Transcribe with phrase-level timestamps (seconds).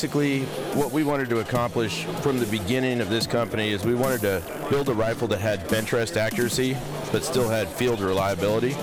[0.00, 0.44] basically,
[0.80, 4.42] what we wanted to accomplish from the beginning of this company is we wanted to
[4.70, 6.74] build a rifle that had bench rest accuracy,
[7.12, 8.74] but still had field reliability.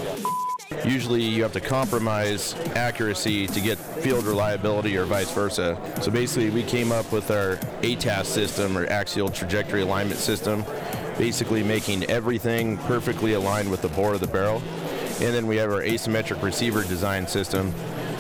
[0.86, 5.76] Usually, you have to compromise accuracy to get field reliability or vice versa.
[6.04, 10.64] So basically, we came up with our ATAS system or axial trajectory alignment system,
[11.18, 14.62] basically making everything perfectly aligned with the bore of the barrel.
[15.20, 17.74] And then we have our asymmetric receiver design system,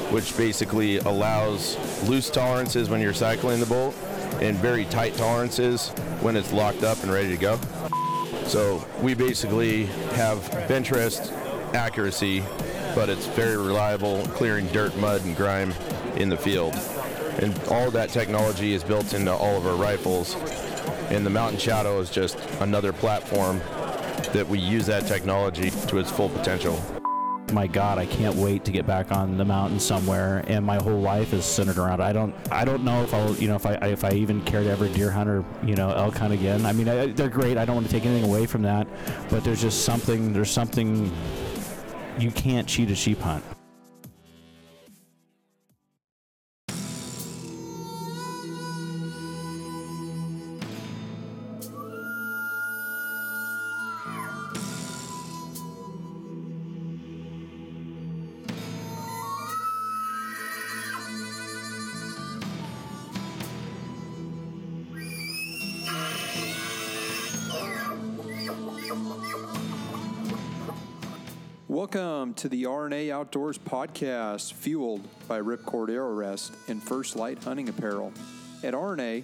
[0.09, 3.95] which basically allows loose tolerances when you're cycling the bolt
[4.41, 5.89] and very tight tolerances
[6.21, 7.59] when it's locked up and ready to go.
[8.45, 11.33] So we basically have bench rest
[11.73, 12.41] accuracy,
[12.95, 15.73] but it's very reliable, clearing dirt, mud, and grime
[16.15, 16.73] in the field.
[17.41, 20.35] And all that technology is built into all of our rifles.
[21.09, 23.59] And the Mountain Shadow is just another platform
[24.33, 26.81] that we use that technology to its full potential
[27.53, 30.99] my god i can't wait to get back on the mountain somewhere and my whole
[30.99, 32.03] life is centered around it.
[32.03, 34.63] i don't i don't know if i'll you know if i if i even care
[34.63, 36.65] to ever deer hunt or you know elk hunt again.
[36.65, 37.57] I mean I, they're great.
[37.57, 38.87] I don't want to take anything away from that
[39.29, 41.11] but there's just something there's something
[42.19, 43.43] you can't cheat a sheep hunt
[72.37, 78.13] to the R&A Outdoors podcast, fueled by Ripcord Arrow Rest and First Light Hunting Apparel.
[78.63, 79.23] At R&A,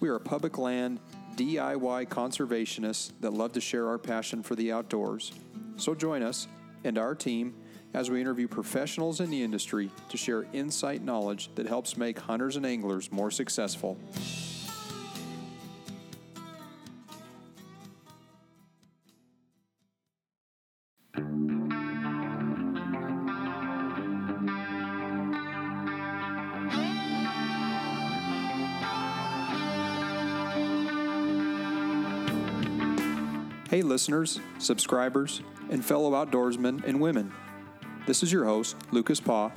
[0.00, 0.98] we are public land
[1.36, 5.32] DIY conservationists that love to share our passion for the outdoors.
[5.76, 6.48] So join us
[6.84, 7.54] and our team
[7.92, 12.56] as we interview professionals in the industry to share insight knowledge that helps make hunters
[12.56, 13.98] and anglers more successful.
[33.74, 37.32] Hey, listeners, subscribers, and fellow outdoorsmen and women.
[38.06, 39.50] This is your host, Lucas Paw,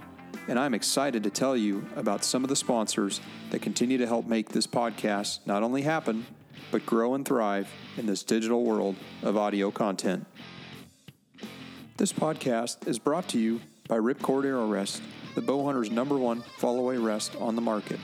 [0.47, 4.25] and I'm excited to tell you about some of the sponsors that continue to help
[4.25, 6.25] make this podcast not only happen,
[6.71, 10.25] but grow and thrive in this digital world of audio content.
[11.97, 15.03] This podcast is brought to you by Ripcord Arrow Rest,
[15.35, 17.99] the bow hunter's number one fall away rest on the market.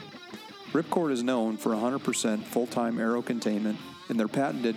[0.70, 4.76] Ripcord is known for 100% full time arrow containment and their patented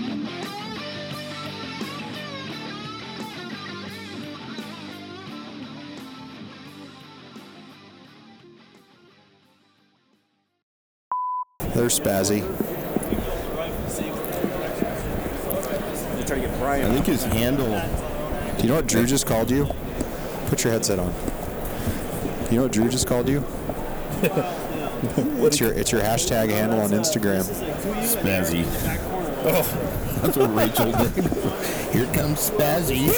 [11.81, 12.43] They're spazzy.
[16.61, 17.65] I think his handle.
[18.57, 19.67] Do you know what Drew just called you?
[20.45, 21.11] Put your headset on.
[22.51, 23.43] You know what Drew just called you?
[24.21, 27.41] it's your it's your hashtag handle on Instagram.
[28.03, 28.63] Spazzy.
[29.43, 31.25] Oh, that's what Rachel did.
[31.95, 33.09] Here comes Spazzy.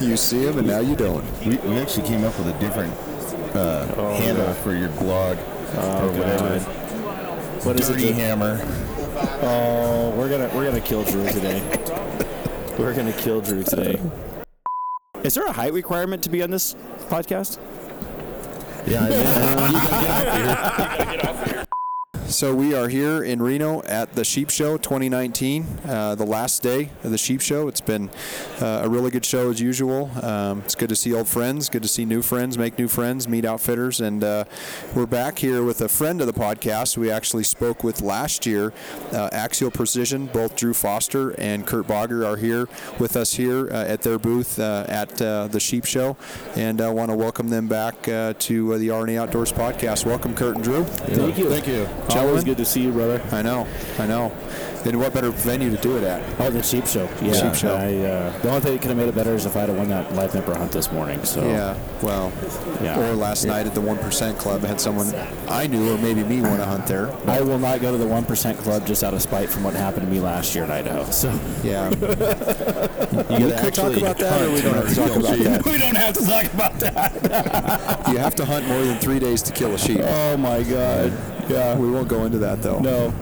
[0.02, 1.24] You see him and now you don't.
[1.44, 2.94] we, we actually came up with a different
[3.56, 3.84] uh,
[4.14, 6.77] handle for your blog or whatever.
[7.68, 7.98] What is it?
[7.98, 8.58] Dirty Hammer.
[9.42, 11.60] Oh, we're gonna we're gonna kill Drew today.
[12.78, 14.00] we're gonna kill Drew today.
[15.22, 16.74] Is there a height requirement to be on this
[17.10, 17.58] podcast?
[18.86, 19.18] Yeah, I mean,
[19.74, 21.67] you gotta get out here.
[22.28, 26.90] So we are here in Reno at the Sheep Show 2019, uh, the last day
[27.02, 27.68] of the Sheep Show.
[27.68, 28.10] It's been
[28.60, 30.10] uh, a really good show as usual.
[30.22, 33.26] Um, it's good to see old friends, good to see new friends, make new friends,
[33.26, 34.44] meet outfitters, and uh,
[34.94, 38.74] we're back here with a friend of the podcast we actually spoke with last year,
[39.12, 40.26] uh, Axial Precision.
[40.26, 44.58] Both Drew Foster and Kurt Bogger are here with us here uh, at their booth
[44.58, 46.18] uh, at uh, the Sheep Show,
[46.56, 50.04] and I want to welcome them back uh, to uh, the R&A Outdoors podcast.
[50.04, 50.84] Welcome, Kurt and Drew.
[50.84, 51.48] Thank you.
[51.48, 51.88] Thank you.
[52.18, 52.44] Always Gentlemen.
[52.44, 53.22] good to see you, brother.
[53.32, 53.66] I know,
[53.98, 54.32] I know.
[54.84, 56.22] And what better venue to do it at?
[56.40, 57.08] Oh, the sheep show.
[57.20, 57.74] Yeah, Sheep show.
[57.74, 59.76] I, uh, the only thing that could have made it better is if I had
[59.76, 61.22] won that live nipper hunt this morning.
[61.24, 62.32] So Yeah, well,
[62.80, 62.98] Yeah.
[62.98, 65.12] or last night at the One Percent Club, I had someone
[65.48, 67.10] I knew or maybe me want to hunt there.
[67.26, 69.74] I will not go to the one percent club just out of spite from what
[69.74, 71.10] happened to me last year in Idaho.
[71.10, 71.28] So
[71.64, 71.90] Yeah,
[73.36, 75.66] You we could talk about that, or we don't have to talk about that.
[75.66, 78.08] we don't have to talk about that.
[78.12, 80.00] You have to hunt more than three days to kill a sheep.
[80.02, 81.12] Oh my God.
[81.48, 81.76] Yeah.
[81.76, 82.78] We won't go into that though.
[82.80, 83.12] No.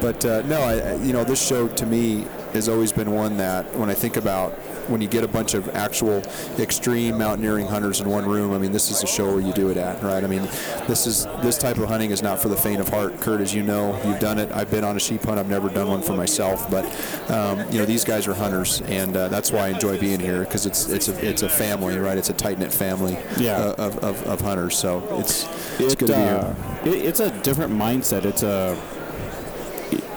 [0.00, 3.36] But uh, no, I, I- you know, this show to me has always been one
[3.36, 4.58] that when I think about
[4.88, 6.22] when you get a bunch of actual
[6.58, 9.70] extreme mountaineering hunters in one room, I mean, this is a show where you do
[9.70, 10.22] it at, right?
[10.22, 10.42] I mean,
[10.88, 13.20] this is this type of hunting is not for the faint of heart.
[13.20, 14.50] Kurt, as you know, you've done it.
[14.52, 15.38] I've been on a sheep hunt.
[15.38, 16.84] I've never done one for myself, but
[17.30, 20.40] um, you know, these guys are hunters, and uh, that's why I enjoy being here
[20.40, 22.18] because it's it's a it's a family, right?
[22.18, 23.56] It's a tight knit family Yeah.
[23.58, 24.76] uh, of, of, of hunters.
[24.78, 25.44] So it's
[25.78, 26.54] it's It, good to be uh,
[26.84, 26.94] here.
[26.94, 28.24] it, it's a different mindset.
[28.24, 28.76] It's a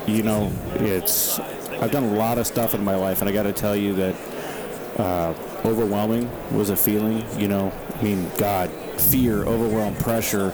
[0.08, 1.40] you know, it's.
[1.40, 3.94] I've done a lot of stuff in my life, and I got to tell you
[3.96, 4.16] that
[4.98, 5.34] uh,
[5.66, 7.26] overwhelming was a feeling.
[7.40, 8.70] You know, I mean, God,
[9.00, 10.54] fear, overwhelm, pressure.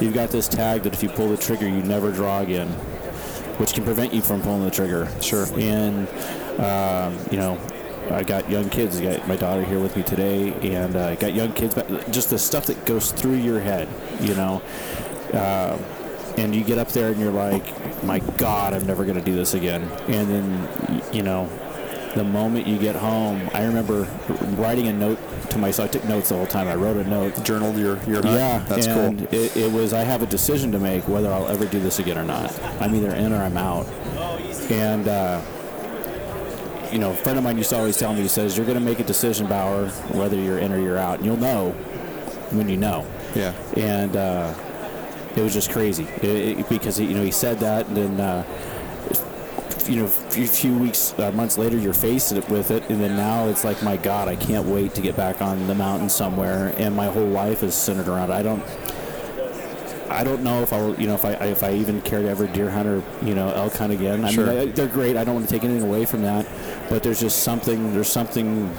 [0.00, 2.68] You've got this tag that if you pull the trigger, you never draw again,
[3.58, 5.08] which can prevent you from pulling the trigger.
[5.20, 5.46] Sure.
[5.58, 6.08] And
[6.60, 7.58] um, you know,
[8.10, 8.98] I got young kids.
[8.98, 11.74] I got my daughter here with me today, and uh, I got young kids.
[11.74, 13.88] But just the stuff that goes through your head,
[14.20, 14.62] you know.
[15.32, 15.78] Uh,
[16.38, 17.64] and you get up there and you're like,
[18.04, 19.82] my God, I'm never going to do this again.
[20.06, 21.48] And then, you know,
[22.14, 24.02] the moment you get home, I remember
[24.56, 25.18] writing a note
[25.50, 25.88] to myself.
[25.88, 26.66] I took notes the whole time.
[26.68, 27.42] I wrote a note.
[27.44, 28.34] Journaled your your hunt.
[28.34, 29.28] Yeah, that's and cool.
[29.32, 32.18] It, it was I have a decision to make whether I'll ever do this again
[32.18, 32.52] or not.
[32.80, 33.86] I'm either in or I'm out.
[34.70, 35.40] And uh,
[36.92, 38.78] you know, a friend of mine used to always tell me, he says, "You're going
[38.78, 41.70] to make a decision, Bauer, whether you're in or you're out, and you'll know
[42.50, 43.52] when you know." Yeah.
[43.76, 44.54] and uh,
[45.36, 46.24] it was just crazy it,
[46.60, 48.42] it- because you know he said that, and then uh,
[49.88, 53.48] you know a few, weeks, uh, months later, you're faced with it, and then now
[53.48, 56.94] it's like, my God, I can't wait to get back on the mountain somewhere, and
[56.94, 58.30] my whole life is centered around.
[58.30, 58.34] it.
[58.34, 58.62] I don't.
[60.10, 62.46] I don't know if I'll, you know, if I if I even care to ever
[62.46, 64.24] deer hunt or you know elk hunt again.
[64.24, 64.46] I Sure.
[64.46, 65.16] mean, I, they're great.
[65.16, 66.46] I don't want to take anything away from that,
[66.88, 67.92] but there's just something.
[67.94, 68.74] There's something.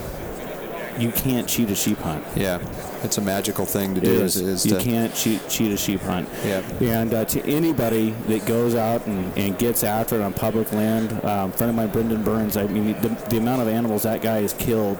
[1.00, 2.25] You can't cheat a sheep hunt.
[2.36, 2.60] Yeah,
[3.04, 4.12] it's a magical thing to do.
[4.12, 4.36] is.
[4.36, 6.28] Is, you to, can't cheat, cheat a sheep hunt.
[6.44, 6.62] Yeah.
[6.81, 11.13] And uh, to anybody that goes out and, and gets after it on public land,
[11.24, 12.57] um, friend of mine, Brendan Burns.
[12.57, 15.00] I mean, the, the amount of animals that guy has killed,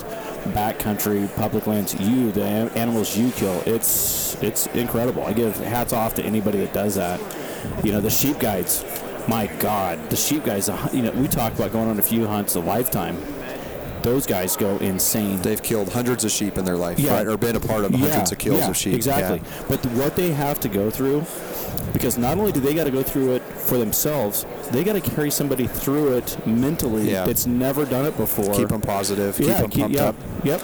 [0.54, 1.94] backcountry, public lands.
[2.00, 5.24] You, the animals you kill, it's it's incredible.
[5.24, 7.20] I give hats off to anybody that does that.
[7.84, 8.86] You know, the sheep guides.
[9.28, 10.70] My God, the sheep guys.
[10.94, 13.22] You know, we talk about going on a few hunts a lifetime.
[14.02, 15.42] Those guys go insane.
[15.42, 17.14] They've killed hundreds of sheep in their life, Yeah.
[17.16, 17.28] right?
[17.28, 18.94] Or been a part of hundreds of kills yeah, of sheep.
[18.96, 19.38] Exactly.
[19.44, 19.64] Yeah.
[19.68, 21.26] But th- what they have to go through,
[21.92, 25.02] because not only do they got to go through it for themselves, they got to
[25.02, 27.26] carry somebody through it mentally Yeah.
[27.26, 28.54] that's never done it before.
[28.54, 29.36] Keep them positive.
[29.38, 30.16] Keep yeah, them pumped yeah, up.
[30.44, 30.62] Yep.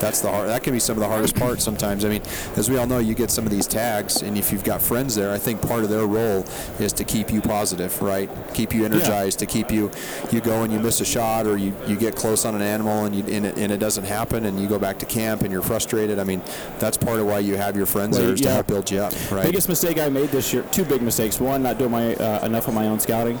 [0.00, 0.48] That's the hard.
[0.48, 2.04] That can be some of the hardest parts sometimes.
[2.04, 2.22] I mean,
[2.56, 5.14] as we all know, you get some of these tags, and if you've got friends
[5.14, 6.44] there, I think part of their role
[6.78, 8.30] is to keep you positive, right?
[8.54, 9.90] Keep you energized, to keep you
[10.30, 13.04] you go and you miss a shot, or you, you get close on an animal
[13.04, 15.52] and you and it, and it doesn't happen, and you go back to camp and
[15.52, 16.18] you're frustrated.
[16.18, 16.42] I mean,
[16.78, 19.00] that's part of why you have your friends Well, there is to help build you
[19.00, 19.44] up, right?
[19.44, 20.64] Biggest mistake I made this year.
[20.70, 21.40] Two big mistakes.
[21.40, 23.38] One, not doing my uh, enough of my own scouting,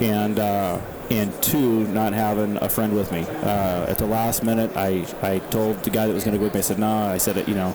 [0.00, 3.22] and uh, and two, not having a friend with me.
[3.42, 6.44] Uh, at the last minute, I I told the guy that was going to go
[6.44, 6.58] with me.
[6.58, 6.88] I said, no.
[7.08, 7.74] I said, you know,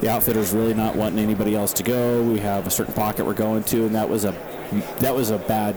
[0.00, 2.22] the outfitter's really not wanting anybody else to go.
[2.22, 4.32] We have a certain pocket we're going to, and that was a
[5.00, 5.74] that was a bad.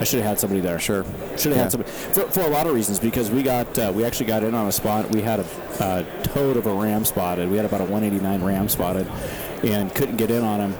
[0.00, 0.78] I should have had somebody there.
[0.78, 1.04] Sure.
[1.36, 1.62] Should have Yeah.
[1.64, 4.44] had somebody for, for a lot of reasons because we got uh, we actually got
[4.44, 5.10] in on a spot.
[5.10, 5.46] We had a
[5.80, 7.50] uh, toad of a ram spotted.
[7.50, 9.08] We had about a 189 ram spotted,
[9.64, 10.78] and couldn't get in on him.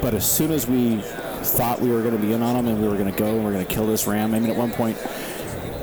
[0.00, 1.02] But as soon as we
[1.44, 3.26] thought we were going to be in on him and we were going to go
[3.26, 4.96] and we are going to kill this ram, I mean, at one point,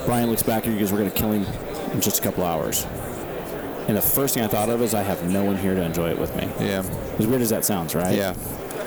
[0.06, 1.46] Brian looks back and he goes, "We're going to kill him
[1.94, 2.86] in just a couple hours."
[3.88, 6.10] And the first thing I thought of is, I have no one here to enjoy
[6.12, 6.48] it with me.
[6.60, 6.84] yeah.
[7.20, 8.16] As weird as that sounds, right?
[8.16, 8.36] Yeah.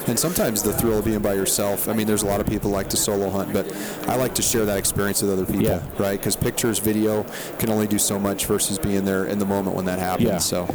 [0.07, 1.89] And sometimes the thrill of being by yourself.
[1.89, 3.67] I mean, there's a lot of people like to solo hunt, but
[4.07, 5.81] I like to share that experience with other people, Yeah.
[5.99, 6.19] right?
[6.19, 7.25] Because pictures, video
[7.59, 10.29] can only do so much versus being there in the moment when that happens.
[10.29, 10.39] Yeah.
[10.39, 10.69] So,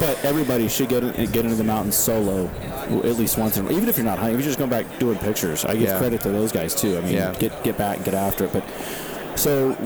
[0.00, 2.46] but everybody should get in, get into the mountains solo
[3.04, 3.56] at least once.
[3.56, 5.82] In, even if you're not hunting, if you're just going back doing pictures, I give
[5.82, 5.98] Yeah.
[5.98, 6.98] credit to those guys too.
[6.98, 7.32] I mean, Yeah.
[7.38, 8.52] get get back and get after it.
[8.52, 8.64] But
[9.36, 9.76] so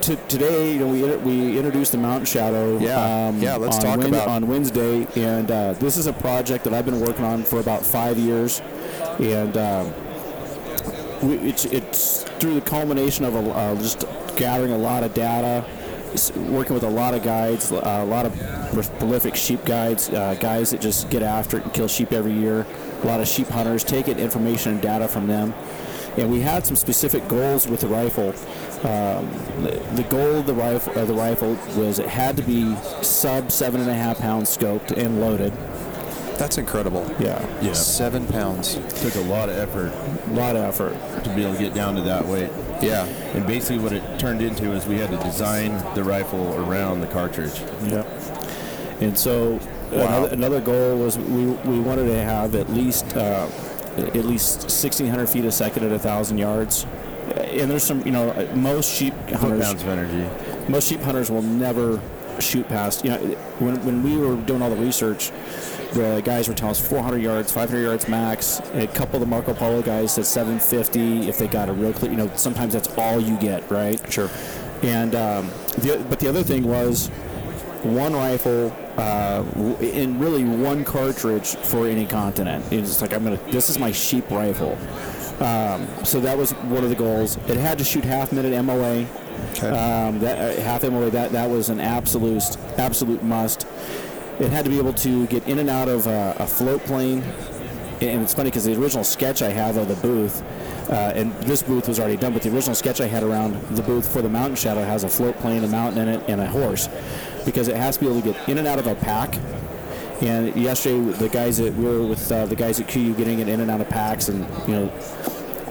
[0.00, 2.76] t- today, you know, we we introduced the Mountain Shadow.
[2.76, 3.32] um, Yeah.
[3.38, 6.84] Yeah, let's talk Wed- about- on Wednesday, and uh, this is a project that I've
[6.86, 8.60] been working on for about five years,
[9.18, 9.56] and.
[9.56, 9.92] Um,
[11.22, 15.62] we, it's, it's through the culmination of a, uh, just gathering a lot of data,
[16.48, 18.32] working with a lot of guides, a lot of
[18.72, 22.32] pro- prolific sheep guides, uh, guys that just get after it and kill sheep every
[22.32, 22.66] year,
[23.02, 25.54] a lot of sheep hunters, taking information and data from them.
[26.16, 28.30] And we had some specific goals with the rifle.
[28.86, 29.30] Um,
[29.62, 33.52] the, the goal of the rifle, of the rifle was it had to be sub
[33.52, 35.52] seven and a half pounds scoped and loaded.
[36.36, 37.06] That's incredible.
[37.20, 37.74] Yeah, Yeah.
[37.74, 38.74] Seven pounds.
[39.02, 39.92] Took a lot of effort
[40.30, 41.24] a lot of effort.
[41.24, 42.50] to be able to get down to that weight.
[42.80, 43.04] Yeah.
[43.34, 47.08] And basically, what it turned into is we had to design the rifle around the
[47.08, 47.60] cartridge.
[47.84, 48.06] Yep.
[49.00, 49.58] And so
[49.90, 53.48] another, another goal was we, we wanted to have at least uh,
[53.96, 56.86] at least 1,600 feet a second at a thousand yards.
[57.34, 60.28] And there's some, you know, most sheep hunters, pounds of energy.
[60.68, 62.00] most sheep hunters will never
[62.40, 63.04] shoot past.
[63.04, 63.18] You know,
[63.58, 65.30] when, when we were doing all the research,
[65.92, 68.60] the guys were telling us 400 yards, 500 yards max.
[68.74, 72.10] A couple of the Marco Polo guys said 750 if they got a real clear.
[72.10, 74.00] You know, sometimes that's all you get, right?
[74.12, 74.30] Sure.
[74.82, 77.10] And um, the, but the other thing was
[77.84, 79.44] one rifle uh,
[79.80, 82.64] and really one cartridge for any continent.
[82.72, 83.40] It's like I'm gonna.
[83.50, 84.78] This is my sheep rifle.
[85.40, 87.36] Um, so that was one of the goals.
[87.48, 89.06] It had to shoot half minute MOA.
[89.52, 89.68] Okay.
[89.68, 92.42] Um, that uh, half MOA that that was an absolute
[92.78, 93.66] absolute must.
[94.38, 97.22] It had to be able to get in and out of uh, a float plane.
[98.00, 100.42] And it's funny because the original sketch I have of the booth,
[100.88, 103.82] uh, and this booth was already done, but the original sketch I had around the
[103.82, 106.46] booth for the Mountain Shadow has a float plane, a mountain in it, and a
[106.46, 106.88] horse,
[107.44, 109.36] because it has to be able to get in and out of a pack.
[110.22, 113.48] And yesterday, the guys that we were with uh, the guys at KUIU getting it
[113.48, 114.86] in and out of packs, and you know,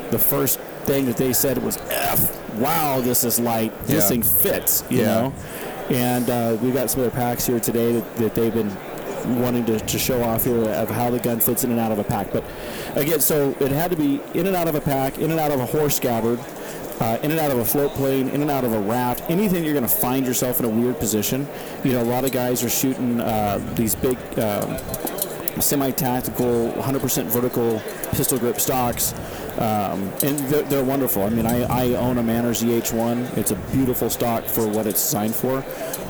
[0.09, 3.71] the first thing that they said was, "F, wow, this is light.
[3.85, 5.05] This thing fits," you Yeah.
[5.05, 5.33] know.
[5.91, 8.75] And uh, we got some other packs here today that, that they've been
[9.41, 11.99] wanting to, to show off here of how the gun fits in and out of
[11.99, 12.31] a pack.
[12.31, 12.43] But
[12.95, 15.51] again, so it had to be in and out of a pack, in and out
[15.51, 16.39] of a horse scabbard,
[16.99, 19.63] uh, in and out of a float plane, in and out of a raft, anything
[19.63, 21.47] you're going to find yourself in a weird position.
[21.83, 24.77] You know, a lot of guys are shooting uh, these big um,
[25.61, 29.13] semi-tactical, 100% vertical pistol grip stocks,
[29.59, 31.23] um, and they're, they're wonderful.
[31.23, 33.37] I mean, I, I own a Manners EH1.
[33.37, 35.61] It's a beautiful stock for what it's designed for,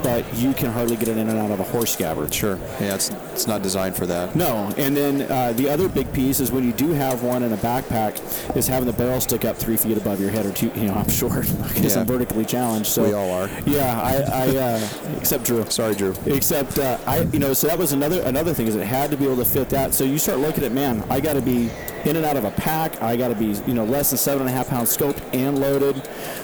[0.04, 2.34] but you can hardly get it in and out of a horse scabbard.
[2.34, 2.58] Sure.
[2.80, 4.36] Yeah, it's it's not designed for that.
[4.36, 7.54] No, and then uh, the other big piece is when you do have one in
[7.54, 8.20] a backpack,
[8.56, 10.72] is having the barrel stick up three feet above your head or two.
[10.76, 12.02] You know, I'm short because Yeah.
[12.02, 12.88] I'm vertically challenged.
[12.88, 13.50] So We all are.
[13.66, 15.66] Yeah, I, I uh, except Drew.
[15.70, 16.14] Sorry, Drew.
[16.26, 19.18] Except uh, I, you know, so that was another another thing is it had to
[19.18, 19.94] be able to fit that.
[19.94, 21.70] So you start looking at, man, I got to be
[22.06, 23.02] in and out of a pack.
[23.02, 25.60] I got to be, you know, less than seven and a half pounds scoped and
[25.60, 25.98] loaded.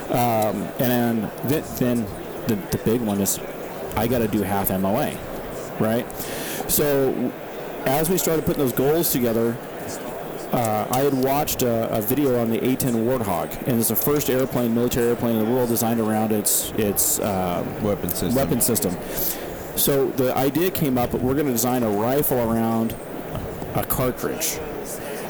[0.10, 2.08] Um, and then, then
[2.48, 3.40] the, the big one is
[3.96, 5.18] I got to do half MOA,
[5.80, 6.06] right?
[6.70, 7.32] So
[7.86, 9.56] as we started putting those goals together,
[10.52, 14.30] uh, I had watched a, a video on the A-10 Warthog, and it's the first
[14.30, 18.36] airplane, military airplane in the world designed around its its um, Weapon system.
[18.36, 18.98] weapon system.
[19.76, 22.96] So the idea came up that we're going to design a rifle around
[23.76, 24.58] a cartridge.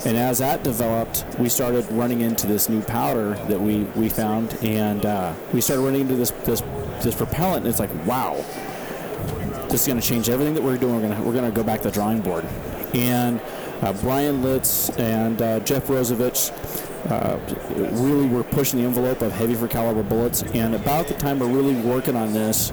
[0.05, 4.53] And as that developed, we started running into this new powder that we, we found,
[4.61, 6.61] and uh, we started running into this, this
[7.01, 7.65] this propellant.
[7.65, 8.35] And it's like, wow,
[9.69, 11.01] this is going to change everything that we're doing.
[11.01, 12.45] We're going we're to go back to the drawing board.
[12.93, 13.41] And
[13.81, 16.51] uh, Bryan Litz and uh, Jeff Brozovich
[17.09, 17.39] uh,
[17.93, 20.43] really were pushing the envelope of heavy for caliber bullets.
[20.43, 22.71] And about the time we're really working on this,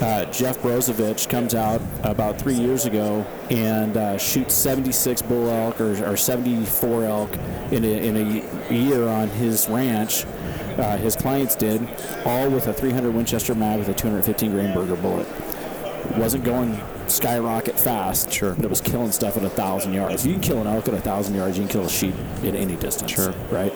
[0.00, 5.80] uh, Jeff Brozovich comes out about three years ago and uh, shoots 76 bull elk
[5.80, 7.36] or, or 74 elk
[7.70, 10.24] in a, in a year on his ranch.
[10.78, 11.86] Uh, his clients did,
[12.24, 15.26] all with a 300 Winchester mag with a 215 grain Berger bullet.
[16.16, 18.54] Wasn't going skyrocket fast, Sure.
[18.54, 20.26] but it was killing stuff at a thousand yards.
[20.26, 21.58] You can kill an elk at a thousand yards.
[21.58, 23.10] You can kill a sheep at any distance.
[23.10, 23.32] Sure.
[23.50, 23.72] Right.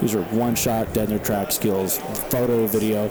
[0.00, 1.98] These are one-shot, dead in their track skills,
[2.30, 3.10] photo, video.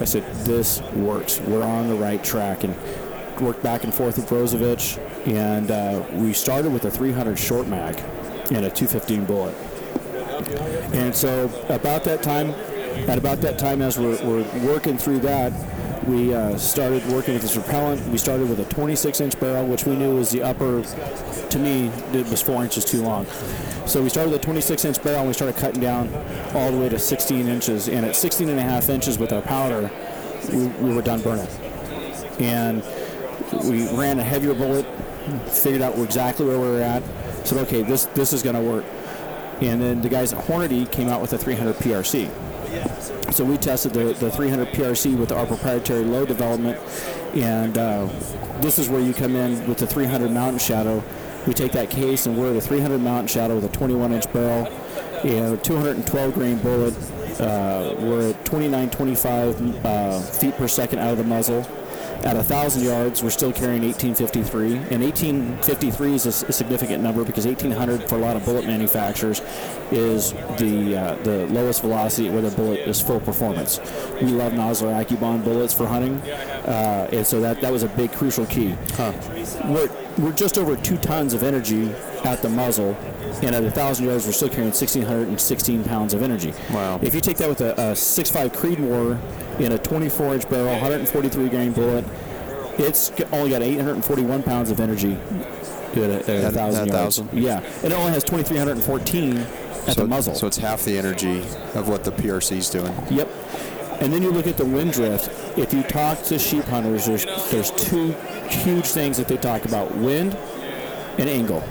[0.00, 1.40] I said, this works.
[1.40, 2.64] We're on the right track.
[2.64, 2.74] And
[3.40, 4.98] worked back and forth with Brozovich.
[5.26, 7.98] And uh, we started with a 300 short mag
[8.50, 9.54] and a 215 bullet.
[10.92, 12.50] And so about that time,
[13.08, 15.52] at about that time as we're, we're working through that,
[16.06, 18.06] we uh, started working with this propellant.
[18.08, 21.88] We started with a 26 inch barrel, which we knew was the upper, to me,
[22.12, 23.26] it was four inches too long.
[23.86, 26.12] So we started with a 26 inch barrel and we started cutting down
[26.54, 27.88] all the way to 16 inches.
[27.88, 29.90] And at 16 and a half inches with our powder,
[30.52, 31.48] we, we were done burning.
[32.38, 32.82] And
[33.64, 34.86] we ran a heavier bullet,
[35.48, 37.02] figured out exactly where we were at.
[37.46, 38.84] Said, okay, this this is going to work.
[39.60, 42.30] And then the guys at Hornady came out with a 300 PRC.
[43.32, 46.78] So we tested the, the 300 PRC with our proprietary load development,
[47.34, 48.08] and uh,
[48.60, 51.02] this is where you come in with the 300 Mountain Shadow.
[51.46, 54.70] We take that case and we're the 300 Mountain Shadow with a 21 inch barrel
[55.24, 56.94] a 212 grain bullet.
[57.40, 61.66] Uh, we're at 29, 25 uh, feet per second out of the muzzle.
[62.22, 64.74] At 1,000 yards, we're still carrying 1853.
[64.94, 69.40] And 1853 is a significant number because 1800 for a lot of bullet manufacturers
[69.90, 73.80] is the uh, the lowest velocity where the bullet is full performance.
[74.20, 78.12] We love Nosler AccuBond bullets for hunting, uh, and so that, that was a big
[78.12, 78.76] crucial key.
[79.64, 81.90] We're, we're just over two tons of energy
[82.24, 82.94] at the muzzle,
[83.42, 86.52] and at 1,000 yards, we're still carrying 1,616 pounds of energy.
[86.72, 86.98] Wow.
[87.02, 91.48] If you take that with a, a 6.5 Creedmoor in a 24 inch barrel, 143
[91.48, 92.04] grain bullet,
[92.78, 97.20] it's only got 841 pounds of energy at a, at a thousand at yards.
[97.20, 97.42] 1,000?
[97.42, 100.34] Yeah, and it only has 2,314 at so, the muzzle.
[100.34, 101.40] so it's half the energy
[101.74, 102.92] of what the PRC is doing.
[103.10, 103.28] Yep.
[104.00, 105.28] And then you look at the wind drift.
[105.58, 108.12] If you talk to sheep hunters, there's there's two
[108.48, 110.34] huge things that they talk about: wind
[111.18, 111.62] and angle.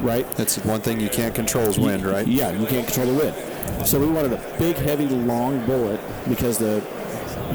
[0.00, 0.30] Right?
[0.32, 2.26] That's one thing you can't control is wind, right?
[2.26, 3.86] Yeah, you can't control the wind.
[3.86, 6.84] So we wanted a big, heavy, long bullet because the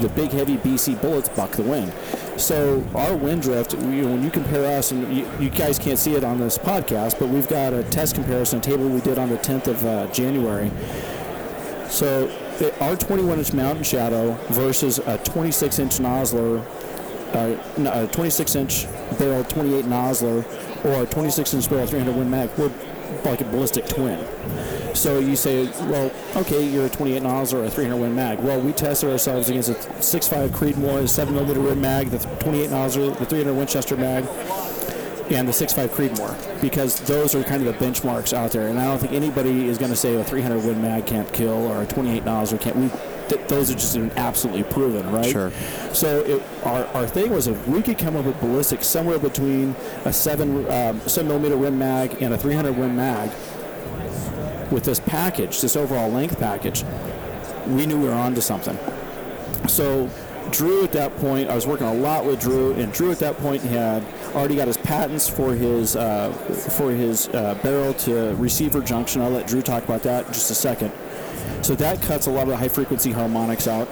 [0.00, 1.92] the big, heavy BC bullets buck the wind.
[2.36, 6.14] So our wind drift, we, when you compare us, and you, you guys can't see
[6.14, 9.38] it on this podcast, but we've got a test comparison table we did on the
[9.38, 10.70] 10th of uh, January.
[11.94, 12.28] So
[12.80, 16.60] our 21 inch mountain shadow versus a 26 inch Nosler,
[17.32, 18.86] uh, a 26 inch
[19.16, 20.44] barrel 28 Nosler,
[20.84, 22.72] or a 26 inch barrel 300 Win Mag, we're
[23.24, 24.18] like a ballistic twin.
[24.92, 28.40] So you say, well, okay, you're a 28 Nosler or a 300 Win Mag.
[28.40, 32.70] Well, we tested ourselves against a 6.5 Creedmoor, a 7 millimeter Win Mag, the 28
[32.70, 34.24] Nosler, the 300 Winchester Mag
[35.30, 38.68] and the 6.5 Creedmoor because those are kind of the benchmarks out there.
[38.68, 41.66] And I don't think anybody is going to say a 300 Win Mag can't kill
[41.66, 42.76] or a 28 Nosler can't.
[42.76, 42.90] We,
[43.28, 45.30] th- those are just absolutely proven, right?
[45.30, 45.50] Sure.
[45.92, 49.74] So it, our, our thing was if we could come up with ballistics somewhere between
[50.04, 53.30] a 7 um, 7 millimeter Win Mag and a 300 Win Mag
[54.70, 56.84] with this package, this overall length package,
[57.66, 58.78] we knew we were onto something.
[59.68, 60.10] So
[60.50, 63.36] Drew at that point, I was working a lot with Drew, and Drew at that
[63.38, 66.32] point had already got his patents for his uh,
[66.76, 69.22] for his uh, barrel to receiver junction.
[69.22, 70.92] I'll let Drew talk about that in just a second.
[71.62, 73.88] So that cuts a lot of the high frequency harmonics out.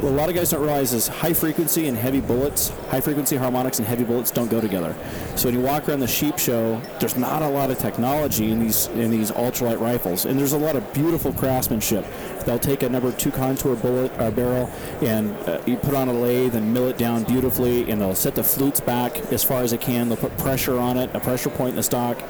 [0.00, 3.34] What a lot of guys don't realize is high frequency and heavy bullets, high frequency
[3.34, 4.94] harmonics and heavy bullets don't go together.
[5.34, 8.60] So when you walk around the sheep show, there's not a lot of technology in
[8.60, 12.06] these in these ultralight rifles, and there's a lot of beautiful craftsmanship.
[12.46, 14.70] They'll take a number two contour bullet uh, barrel
[15.02, 18.36] and uh, you put on a lathe and mill it down beautifully, and they'll set
[18.36, 20.08] the flutes back as far as they can.
[20.08, 22.22] They'll put pressure on it, a pressure point in the stock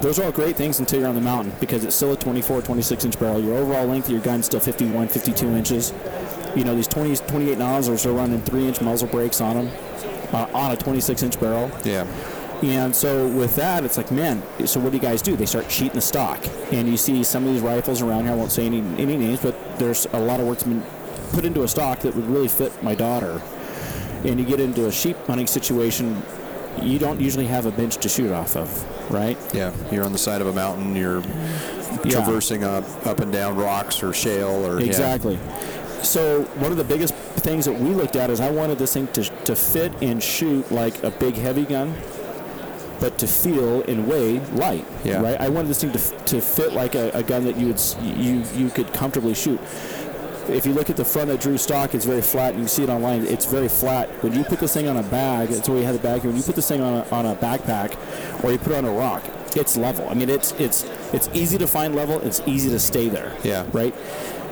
[0.00, 2.62] those are all great things until you're on the mountain because it's still a 24,
[2.62, 3.42] 26 inch barrel.
[3.42, 5.92] Your overall length of your gun's still 51, 52 inches.
[6.56, 9.76] You know, these 20, 28 Noslers are running 3 inch muzzle brakes on them
[10.32, 11.70] uh, on a 26 inch barrel.
[11.84, 12.06] Yeah.
[12.62, 15.36] And so with that, it's like, man, so what do you guys do?
[15.36, 16.42] They start cheating the stock.
[16.72, 19.40] And you see some of these rifles around here, I won't say any, any names,
[19.42, 20.82] but there's a lot of work that's been
[21.32, 23.42] put into a stock that would really fit my daughter.
[24.24, 26.22] And you get into a sheep hunting situation,
[26.80, 29.36] you don't usually have a bench to shoot off of, right?
[29.52, 29.72] Yeah.
[29.92, 30.96] You're on the side of a mountain.
[30.96, 31.20] You're
[32.04, 32.12] Yeah.
[32.24, 34.86] traversing up, up and down rocks or shale or yeah.
[36.06, 39.08] So one of the biggest things that we looked at is I wanted this thing
[39.08, 41.94] to, to fit and shoot like a big heavy gun,
[43.00, 44.86] but to feel and weigh light.
[45.04, 45.20] Yeah.
[45.20, 45.40] Right.
[45.40, 48.44] I wanted this thing to, to fit like a, a gun that you would you
[48.54, 49.60] you could comfortably shoot.
[50.48, 52.54] If you look at the front of Drew stock, it's very flat.
[52.54, 53.26] You can see it online.
[53.26, 54.08] It's very flat.
[54.22, 56.30] When you put this thing on a bag, that's why we had the bag here.
[56.30, 57.96] When you put this thing on a, on a backpack,
[58.44, 59.24] or you put it on a rock,
[59.56, 60.08] it's level.
[60.08, 62.20] I mean, it's it's it's easy to find level.
[62.20, 63.36] It's easy to stay there.
[63.42, 63.66] Yeah.
[63.72, 63.92] Right.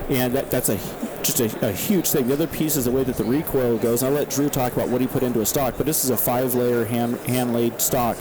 [0.09, 0.77] And that, that's a
[1.23, 2.27] just a, a huge thing.
[2.27, 4.03] The other piece is the way that the recoil goes.
[4.03, 6.17] I'll let Drew talk about what he put into a stock, but this is a
[6.17, 8.15] five-layer hand hand laid stock.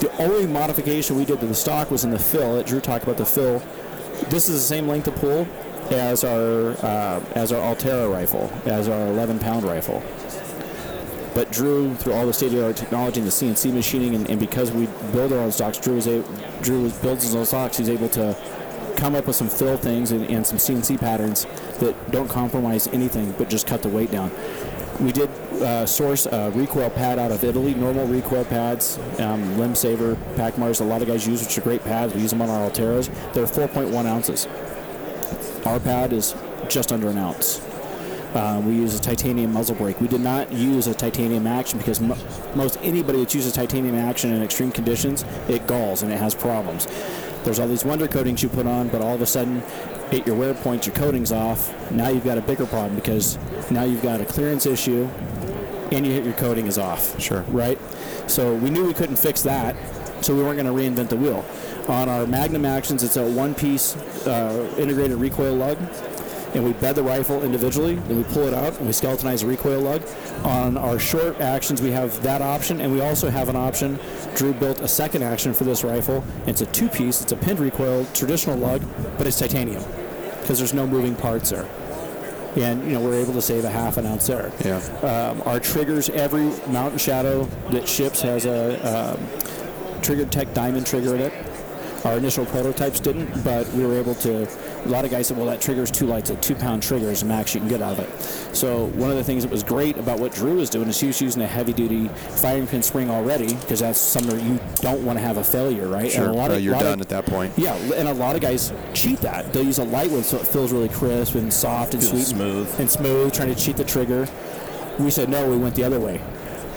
[0.00, 2.54] The only modification we did to the stock was in the fill.
[2.54, 3.62] Let Drew talked about the fill.
[4.28, 5.46] This is the same length of pull
[5.90, 10.02] as our uh, as our Altera rifle, as our 11 pound rifle.
[11.34, 14.86] But Drew, through all the state-of-the-art technology and the CNC machining, and, and because we
[15.12, 16.22] build our own stocks, Drew is a,
[16.60, 17.76] Drew builds his own stocks.
[17.76, 18.36] He's able to
[19.00, 21.46] come up with some fill things and, and some CNC patterns
[21.78, 24.30] that don't compromise anything, but just cut the weight down.
[25.00, 25.30] We did
[25.62, 30.82] uh, source a recoil pad out of Italy, normal recoil pads, um, Limb Saver, Pachmayrs,
[30.82, 32.14] a lot of guys use, which are great pads.
[32.14, 33.06] We use them on our Alteras.
[33.32, 34.46] They're 4.1 ounces.
[35.64, 36.34] Our pad is
[36.68, 37.60] just under an ounce.
[38.34, 40.00] Uh, we use a titanium muzzle brake.
[40.00, 42.18] We did not use a titanium action because mo-
[42.54, 46.86] most anybody that uses titanium action in extreme conditions, it galls and it has problems.
[47.44, 49.62] There's all these wonder coatings you put on, but all of a sudden,
[50.12, 51.90] at your wear points, your coating's off.
[51.90, 53.38] Now you've got a bigger problem because
[53.70, 55.08] now you've got a clearance issue,
[55.92, 57.18] and you hit your coating is off.
[57.20, 57.42] Sure.
[57.48, 57.78] Right.
[58.26, 59.74] So we knew we couldn't fix that,
[60.22, 61.44] so we weren't going to reinvent the wheel.
[61.88, 65.78] On our Magnum actions, it's a one-piece uh, integrated recoil lug
[66.54, 69.46] and we bed the rifle individually, then we pull it out and we skeletonize the
[69.46, 70.02] recoil lug.
[70.44, 73.98] On our short actions, we have that option, and we also have an option.
[74.34, 76.24] Drew built a second action for this rifle.
[76.46, 77.22] It's a two-piece.
[77.22, 78.82] It's a pinned recoil, traditional lug,
[79.16, 79.84] but it's titanium
[80.40, 81.68] because there's no moving parts there.
[82.56, 84.50] And you know we're able to save a half an ounce there.
[84.64, 84.78] Yeah.
[85.02, 91.14] Um, our triggers, every Mountain Shadow that ships has a um, Trigger Tech diamond trigger
[91.14, 91.32] in it.
[92.04, 94.48] Our initial prototypes didn't, but we were able to.
[94.84, 96.20] A lot of guys said, "Well, that trigger is too light.
[96.20, 99.10] It's a two-pound trigger is the max you can get out of it." So one
[99.10, 101.42] of the things that was great about what Drew was doing is he was using
[101.42, 105.44] a heavy-duty firing pin spring already because that's something you don't want to have a
[105.44, 106.10] failure, right?
[106.10, 106.24] Sure.
[106.24, 107.52] And a lot Uh, of, you're lot of- done at that point.
[107.56, 109.52] yeah, and a lot of guys cheat that.
[109.52, 112.26] They'll use a light one so it feels really crisp and soft and Feels sweet
[112.26, 112.68] smooth.
[112.80, 114.26] and smooth, trying to cheat the trigger.
[114.98, 115.46] We said no.
[115.48, 116.20] We went the other way.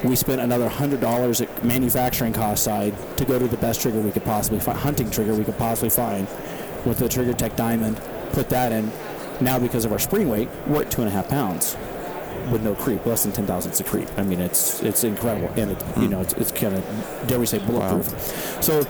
[0.02, 4.00] We spent another hundred dollars at manufacturing cost side to go to the best trigger
[4.00, 6.26] we could possibly find, hunting trigger we could possibly find,
[6.84, 8.00] with the Trigger Tech Diamond.
[8.32, 8.90] Put that in.
[9.40, 11.76] Now because of our spring weight, we're at two and a half pounds
[12.50, 14.08] with no creep, less than ten thousandths of creep.
[14.16, 16.84] I mean, it's it's incredible, and it, you know it's, it's kind of
[17.26, 18.08] dare we say bulletproof.
[18.62, 18.86] So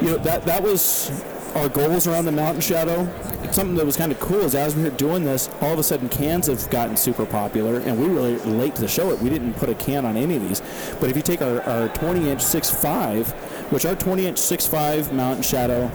[0.00, 1.10] you know that that was
[1.54, 3.08] our goals around the mountain shadow
[3.50, 5.82] something that was kind of cool is as we were doing this all of a
[5.82, 9.30] sudden cans have gotten super popular and we really late to the show it we
[9.30, 10.60] didn't put a can on any of these
[11.00, 13.28] but if you take our, our 20 inch 6.5
[13.72, 15.90] which our 20 inch 6.5 mountain shadow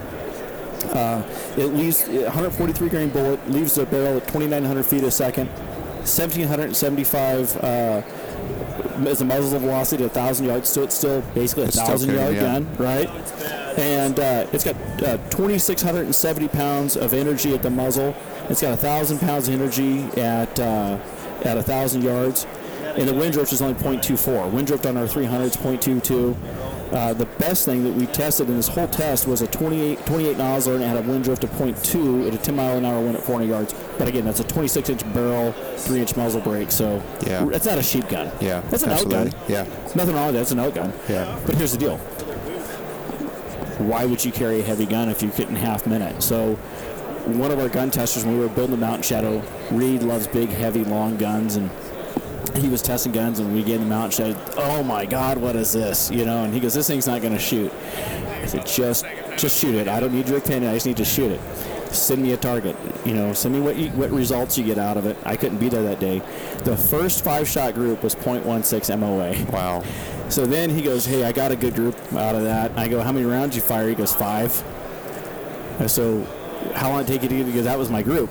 [0.96, 1.24] uh,
[1.58, 5.48] it leaves 143 grain bullet leaves the barrel at 2900 feet a second
[6.06, 8.02] 1775 uh,
[9.08, 12.36] is the muzzle velocity at 1,000 yards, so it's still basically a 1,000 good, yard
[12.36, 12.42] yeah.
[12.42, 13.10] gun, right?
[13.78, 18.16] And uh, it's got uh, 2,670 pounds of energy at the muzzle.
[18.50, 21.00] It's got 1,000 pounds of energy at uh,
[21.44, 22.46] at 1,000 yards.
[22.84, 24.52] And the wind drift is only 0.24.
[24.52, 26.38] Wind drift on our 300 is 0.22.
[26.94, 30.38] Uh, the best thing that we tested in this whole test was a 28, 28
[30.38, 33.02] Nosler and it had a wind drift of 0.2 at a 10 mile an hour
[33.02, 33.74] wind at 400 yards.
[33.98, 36.70] But again, that's a 26 inch barrel, 3 inch muzzle brake.
[36.70, 37.46] So Yeah.
[37.46, 38.32] that's not a sheep gun.
[38.40, 39.32] Yeah, That's an absolutely.
[39.32, 39.50] outgun.
[39.50, 39.66] Yeah.
[39.96, 40.42] Nothing wrong with that.
[40.42, 40.92] It's an outgun.
[41.10, 41.36] Yeah.
[41.48, 41.98] But here's the deal.
[43.80, 46.22] Why would you carry a heavy gun if you couldn't half minute?
[46.22, 46.54] So
[47.26, 50.50] one of our gun testers when we were building the Mountain Shadow, Reed loves big,
[50.50, 51.72] heavy, long guns and
[52.58, 55.56] he was testing guns and we gave him the and said, Oh my God, what
[55.56, 56.12] is this?
[56.12, 57.72] You know, and he goes, This thing's not gonna shoot.
[57.74, 59.06] I said, Just
[59.38, 59.88] just shoot it.
[59.88, 61.42] I don't need your opinion, I just need to shoot it.
[61.94, 62.76] Send me a target.
[63.06, 65.16] You know, send me what you, what results you get out of it.
[65.24, 66.24] I couldn't be there that day.
[66.64, 69.52] The first five shot group was .16 MOA.
[69.52, 69.84] Wow.
[70.30, 73.02] So then he goes, "Hey, I got a good group out of that." I go,
[73.02, 74.64] "How many rounds you fire?" He goes, five.
[75.80, 76.24] And so,
[76.74, 77.46] how long did it take you to get?
[77.48, 78.30] Because that was my group.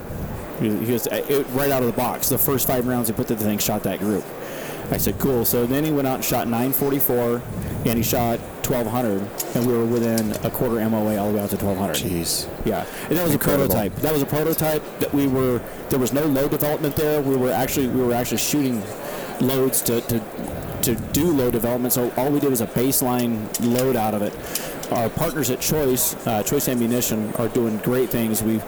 [0.63, 2.29] He he goes, it, right out of the box.
[2.29, 4.25] The first five rounds he put the thing shot that group.
[4.91, 7.43] I said, "Cool." So then he went out and shot 944,
[7.87, 9.23] and he shot 1200,
[9.55, 11.97] and we were within a quarter MOA all the way out to 1200.
[11.97, 12.49] Jeez.
[12.65, 13.65] Yeah, and that was Incredible.
[13.65, 13.95] a prototype.
[14.03, 15.61] That was a prototype that we were.
[15.89, 17.23] There was no load development there.
[17.23, 18.83] We were actually we were actually shooting
[19.41, 20.21] loads to to,
[20.83, 21.93] to do load development.
[21.95, 24.33] So all we did was a baseline load out of it.
[24.93, 28.43] Our partners at Choice uh, Choice Ammunition are doing great things.
[28.43, 28.61] We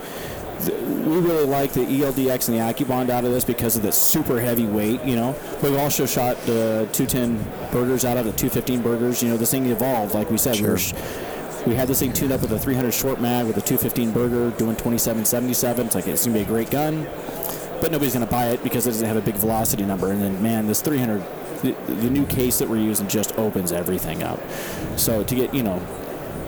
[0.68, 4.40] we really like the ELDX and the AccuBond out of this because of the super
[4.40, 5.34] heavy weight, you know.
[5.60, 9.22] But we also shot the 210 Bergers out of the 215 Bergers.
[9.22, 10.60] You know, this thing evolved, like we said.
[10.60, 10.94] We, were sh-
[11.66, 14.50] we had this thing tuned up with a 300 short mag with a 215 Berger
[14.56, 15.86] doing 2777.
[15.86, 17.06] It's like it's gonna be a great gun,
[17.80, 20.10] but nobody's gonna buy it because it doesn't have a big velocity number.
[20.10, 21.22] And then, man, this 300,
[21.62, 24.40] the, the new case that we're using just opens everything up.
[24.96, 25.82] So to get, you know.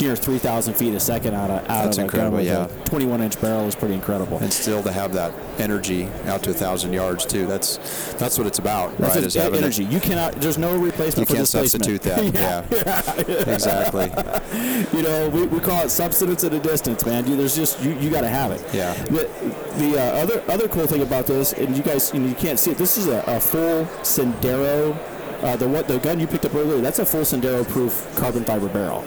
[0.01, 2.83] Near 3,000 feet a second out of out That's of incredible, a gun yeah.
[2.83, 4.39] a 21 inch barrel is pretty incredible.
[4.39, 7.47] And still to have that energy out to a thousand yards too.
[7.47, 7.79] That's
[8.15, 9.25] that's what it's about, That's right?
[9.25, 9.85] a- Is having it- energy.
[9.85, 10.35] You cannot.
[10.35, 12.35] There's no replacement You can't substitute that.
[12.35, 13.53] yeah.
[13.53, 14.13] exactly.
[14.93, 17.27] You know, we, we call it substance at a distance, man.
[17.27, 18.65] You, there's just you, you got to have it.
[18.73, 18.95] Yeah.
[19.05, 19.29] The,
[19.77, 22.59] the uh, other other cool thing about this, and you guys, you, know, you can't
[22.59, 22.79] see it.
[22.79, 24.97] This is a, a full Sendero.
[25.43, 28.45] Uh, the what the gun you picked up earlier, that's a full Sendero proof carbon
[28.45, 29.05] fiber barrel.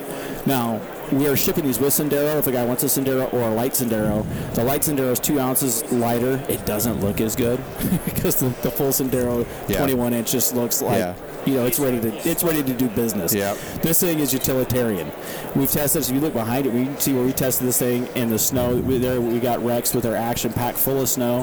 [0.49, 0.81] Now
[1.11, 2.39] we are shipping these with Sendero.
[2.39, 5.39] If a guy wants a Sendero or a light Sendero, the light Sendero is two
[5.39, 6.43] ounces lighter.
[6.49, 7.63] It doesn't look as good
[8.05, 9.77] because the, the full Sendero Yeah.
[9.77, 11.13] 21 inch just looks like Yeah.
[11.45, 13.31] You know, it's ready to it's ready to do business.
[13.31, 13.57] Yep.
[13.83, 15.11] This thing is utilitarian.
[15.55, 16.01] We've tested.
[16.01, 18.39] If you look behind it, we can see where we tested this thing in the
[18.39, 18.75] snow.
[18.75, 21.41] We, there, we got Rex with our action pack full of snow,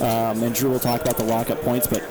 [0.00, 2.02] um, and Drew will talk about the lockup points, but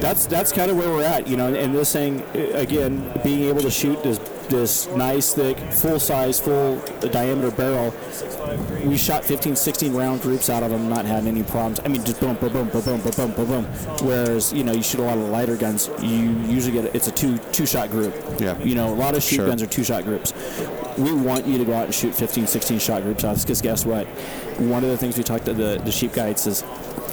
[0.00, 1.52] that's that's kind of where we're at, you know.
[1.54, 4.18] And this thing, again, being able to shoot this
[4.50, 7.94] this nice, thick, full size, full diameter barrel.
[8.84, 11.80] We shot 15, 16 round groups out of them, not had any problems.
[11.84, 13.64] I mean, just boom, boom, boom, boom, boom, boom, boom, boom, boom.
[14.02, 17.12] Whereas, you know, you shoot a lot of lighter guns, you usually get it's a
[17.12, 18.14] two two shot group.
[18.38, 18.58] Yeah.
[18.58, 19.46] You know, a lot of shoot Sure.
[19.46, 20.32] guns are two shot groups.
[20.98, 23.86] We want you to go out and shoot 15, 16 shot groups out because guess
[23.86, 24.06] what?
[24.58, 26.62] One of the things we talked to the the sheep guides is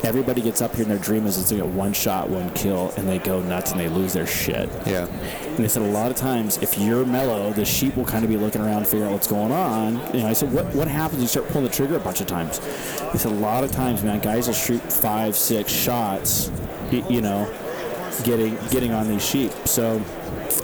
[0.03, 3.07] everybody gets up here and their dream is to get one shot, one kill, and
[3.07, 4.69] they go nuts and they lose their shit.
[4.85, 5.05] Yeah.
[5.07, 8.29] And they said a lot of times, if you're mellow, the sheep will kind of
[8.29, 9.95] be looking around, figure out what's going on.
[10.13, 11.21] You know, I said, what what happens?
[11.21, 12.59] You start pulling the trigger a bunch of times.
[13.11, 16.51] They said a lot of times, man, guys will shoot five, six shots.
[16.91, 17.51] y- You know,
[18.23, 19.51] getting getting on these sheep.
[19.65, 20.01] So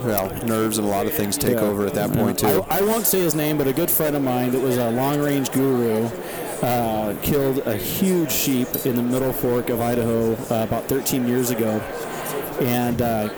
[0.03, 1.61] Well, nerves and a lot of things take yeah.
[1.61, 2.63] over at that point too.
[2.69, 4.89] I, I won't say his name, but a good friend of mine that was a
[4.91, 6.09] long range guru
[6.63, 11.49] uh, killed a huge sheep in the Middle Fork of Idaho uh, about 13 years
[11.51, 11.79] ago.
[12.61, 13.29] And uh,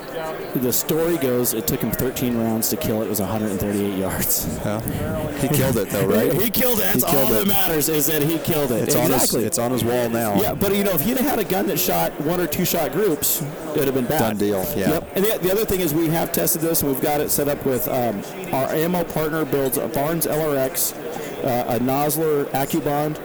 [0.55, 3.05] the story goes it took him 13 rounds to kill it.
[3.05, 4.59] It was 138 yards.
[4.63, 4.81] Yeah.
[5.39, 6.33] He killed it though, right?
[6.41, 6.83] he killed it.
[6.83, 7.45] That's killed all it.
[7.45, 8.83] that matters is that he killed it.
[8.83, 10.39] It's on his it's on his wall now.
[10.39, 12.65] Yeah, but you know, if he'd have had a gun that shot one or two
[12.65, 14.19] shot groups, it'd have been bad.
[14.19, 14.91] Done deal, yeah.
[14.91, 15.15] Yep.
[15.15, 17.47] And the, the other thing is we have tested this and we've got it set
[17.47, 18.21] up with um,
[18.53, 20.93] our ammo partner builds a Barnes LRX,
[21.45, 23.17] uh, a Nosler AccuBond,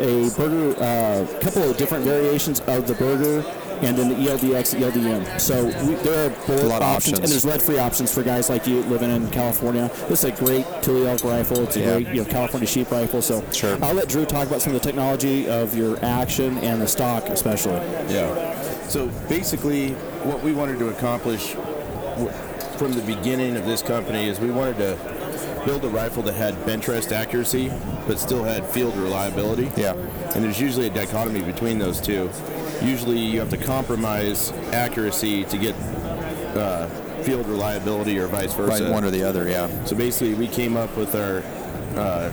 [0.00, 3.44] a Berger, a couple of different variations of the Berger,
[3.82, 5.38] and then the ELDX, ELDM.
[5.38, 8.48] So we, there are bullet A lot of options, and there's lead-free options for guys
[8.48, 9.90] like you living in California.
[10.08, 11.62] This is a great Tule elk rifle.
[11.64, 11.92] It's a Yeah.
[12.00, 13.20] great, you know, California sheep rifle.
[13.20, 13.76] So Sure.
[13.82, 17.28] I'll let Drew talk about some of the technology of your action and the stock,
[17.28, 17.80] especially.
[18.08, 18.54] Yeah.
[18.88, 19.90] So basically,
[20.24, 21.54] what we wanted to accomplish
[22.78, 24.96] from the beginning of this company is we wanted to
[25.66, 27.70] build a rifle that had bench rest accuracy,
[28.06, 29.70] but still had field reliability.
[29.76, 29.92] Yeah.
[30.34, 32.30] And there's usually a dichotomy between those two.
[32.82, 35.74] Usually, you have to compromise accuracy to get
[36.56, 36.86] uh,
[37.22, 38.84] field reliability, or vice versa.
[38.84, 39.68] Right, one or the other, yeah.
[39.84, 41.38] So basically, we came up with our
[41.98, 42.30] uh,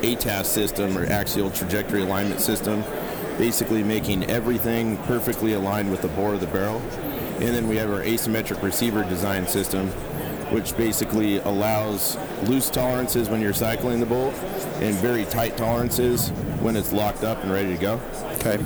[0.00, 2.82] ATAS system or axial trajectory alignment system,
[3.36, 6.80] basically making everything perfectly aligned with the bore of the barrel.
[7.40, 9.90] And then we have our asymmetric receiver design system,
[10.50, 14.34] which basically allows loose tolerances when you're cycling the bolt
[14.80, 18.00] and very tight tolerances when it's locked up and ready to go.
[18.34, 18.58] Okay.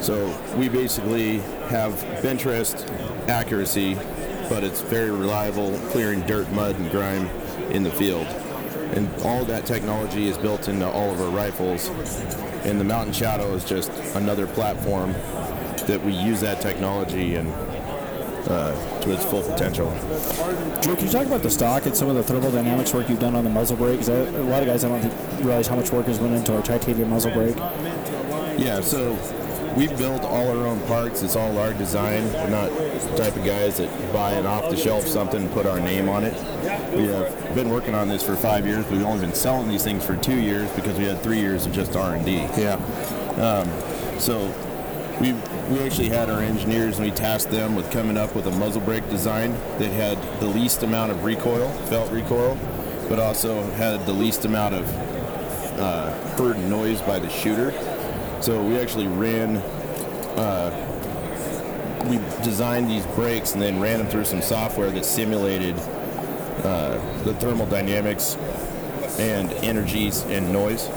[0.00, 2.86] So we basically have bench rest
[3.28, 3.94] accuracy,
[4.48, 7.26] but it's very reliable, clearing dirt, mud, and grime
[7.70, 8.26] in the field.
[8.94, 11.88] And all that technology is built into all of our rifles.
[12.64, 15.12] And the Mountain Shadow is just another platform
[15.86, 17.48] that we use that technology and
[18.48, 19.90] uh, to its full potential.
[20.82, 23.34] Drew, can you talk about the stock and some of the thermodynamics work you've done
[23.34, 24.00] on the muzzle brake?
[24.06, 26.62] a lot of guys I don't think realize how much work has went into our
[26.62, 27.56] titanium muzzle brake.
[28.56, 29.12] Yeah, so
[29.76, 31.22] we build all our own parts.
[31.22, 32.24] It's all our design.
[32.32, 36.08] We're not the type of guys that buy an off-the-shelf something and put our name
[36.08, 36.34] on it.
[36.94, 38.86] We have been working on this for five years.
[38.88, 41.72] We've only been selling these things for two years because we had three years of
[41.72, 42.36] just R&D.
[42.56, 42.78] Yeah.
[44.18, 44.52] So
[45.20, 45.32] we
[45.70, 48.82] we actually had our engineers and we tasked them with coming up with a muzzle
[48.82, 52.58] brake design that had the least amount of recoil, felt recoil,
[53.08, 54.86] but also had the least amount of
[55.78, 57.72] uh, heard noise by the shooter.
[58.42, 59.56] So we actually ran.
[60.36, 60.90] Uh,
[62.10, 65.74] we designed these brakes and then ran them through some software that simulated
[66.62, 68.36] uh, the thermal dynamics
[69.18, 70.88] and energies and noise.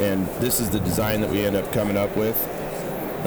[0.00, 2.36] And this is the design that we end up coming up with.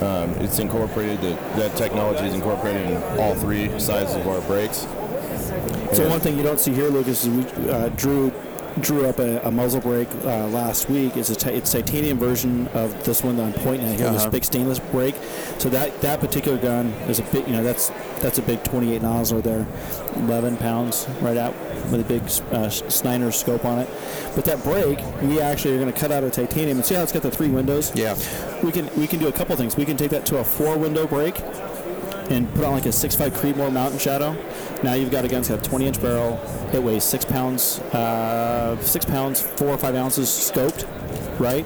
[0.01, 1.29] Um, it's incorporated, the,
[1.59, 4.85] that technology is incorporated in all three sizes of our brakes.
[5.95, 8.31] So And- one thing you don't see here, Lucas, is we uh, drew
[8.81, 11.17] drew up a, a muzzle brake uh, last week.
[11.17, 14.21] It's a ti- it's titanium version of this one that I'm pointing at here, this
[14.21, 14.29] Uh-huh.
[14.29, 15.15] big stainless brake.
[15.57, 17.89] So that that particular gun is a big, you know, that's
[18.21, 19.65] that's a big 28 Nosler there,
[20.17, 21.55] 11 pounds right out
[21.91, 22.21] with a big
[22.53, 23.89] uh, Snyder scope on it.
[24.35, 27.03] But that brake, we actually are going to cut out of titanium and see how
[27.03, 27.91] it's got the three windows.
[27.95, 28.17] Yeah.
[28.63, 29.75] We can we can do a couple things.
[29.77, 31.39] We can take that to a four window brake
[32.29, 34.35] and put on like a 6.5 Creedmoor Mountain Shadow.
[34.83, 36.39] Now you've got a gun that's got a 20 inch barrel.
[36.73, 40.85] It weighs six pounds, uh, six pounds, four or five ounces scoped,
[41.39, 41.65] right?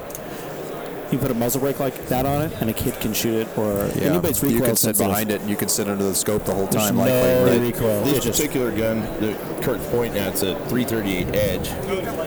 [1.12, 3.58] You put a muzzle brake like that on it, and a kid can shoot it,
[3.58, 4.12] or Yeah.
[4.12, 6.54] anybody's you recoil can sit behind it and you can sit under the scope the
[6.54, 7.62] whole There's time, no likely, right?
[7.62, 8.04] recoil.
[8.06, 11.70] This It just- particular gun that Kurt's pointing at is a 338 Edge,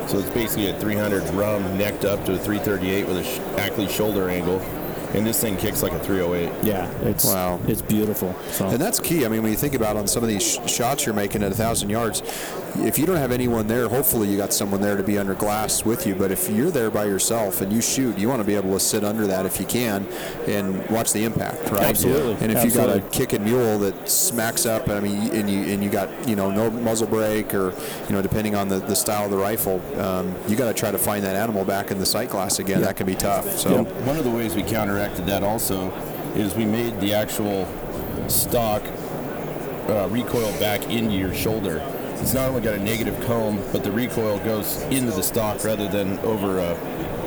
[0.07, 3.89] so it's basically a 300 rum necked up to a 338 with a sh- Ackley
[3.89, 4.61] shoulder angle,
[5.15, 6.51] and this thing kicks like a 308.
[6.63, 7.61] Yeah, it's Wow.
[7.67, 8.35] it's beautiful.
[8.53, 9.25] So And that's key.
[9.25, 11.53] I mean, when you think about on some of these sh- shots you're making at
[11.53, 12.23] a thousand yards,
[12.77, 15.85] if you don't have anyone there, hopefully you got someone there to be under glass
[15.85, 16.15] with you.
[16.15, 18.81] But if you're there by yourself and you shoot, you want to be able to
[18.81, 20.07] sit under that if you can
[20.47, 21.85] and watch the impact, right?
[21.85, 22.37] Absolutely.
[22.41, 23.11] And if you got a Absolutely.
[23.11, 26.51] kick and mule that smacks up, I mean, and you and you got you know
[26.51, 27.73] no muzzle brake or
[28.09, 30.91] you know depending on the, the style of the rifle, um, you got to try
[30.91, 32.81] to find that animal back in the sight glass again.
[32.81, 33.51] That can be tough.
[33.59, 33.75] So.
[33.75, 35.91] So one of the ways we counteracted that also
[36.35, 37.67] is we made the actual
[38.29, 38.83] stock
[39.89, 41.81] uh, recoil back into your shoulder.
[42.25, 45.87] It's not only got a negative comb, but the recoil goes into the stock rather
[45.89, 46.71] than over a,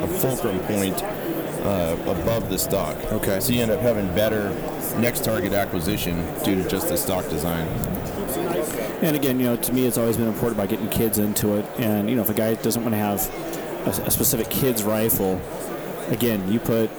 [0.01, 2.97] a fulcrum point uh, above the stock.
[3.11, 3.39] Okay.
[3.39, 4.49] So you end up having better
[4.97, 7.67] next target acquisition due to just the stock design.
[9.03, 11.65] And again, you know, to me, it's always been important about getting kids into it.
[11.77, 13.19] And you know, if a guy doesn't want to have
[13.85, 15.39] a, a specific kid's rifle,
[16.07, 16.89] again, you put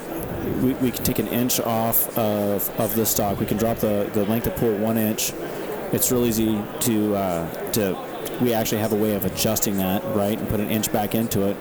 [0.63, 3.41] we, we can take an inch off of, of the stock.
[3.41, 5.33] We can drop the, the length of pull one inch.
[5.93, 7.97] It's real easy to uh, to.
[8.43, 11.49] We actually have a way of adjusting that, right, and put an inch back into
[11.49, 11.57] it.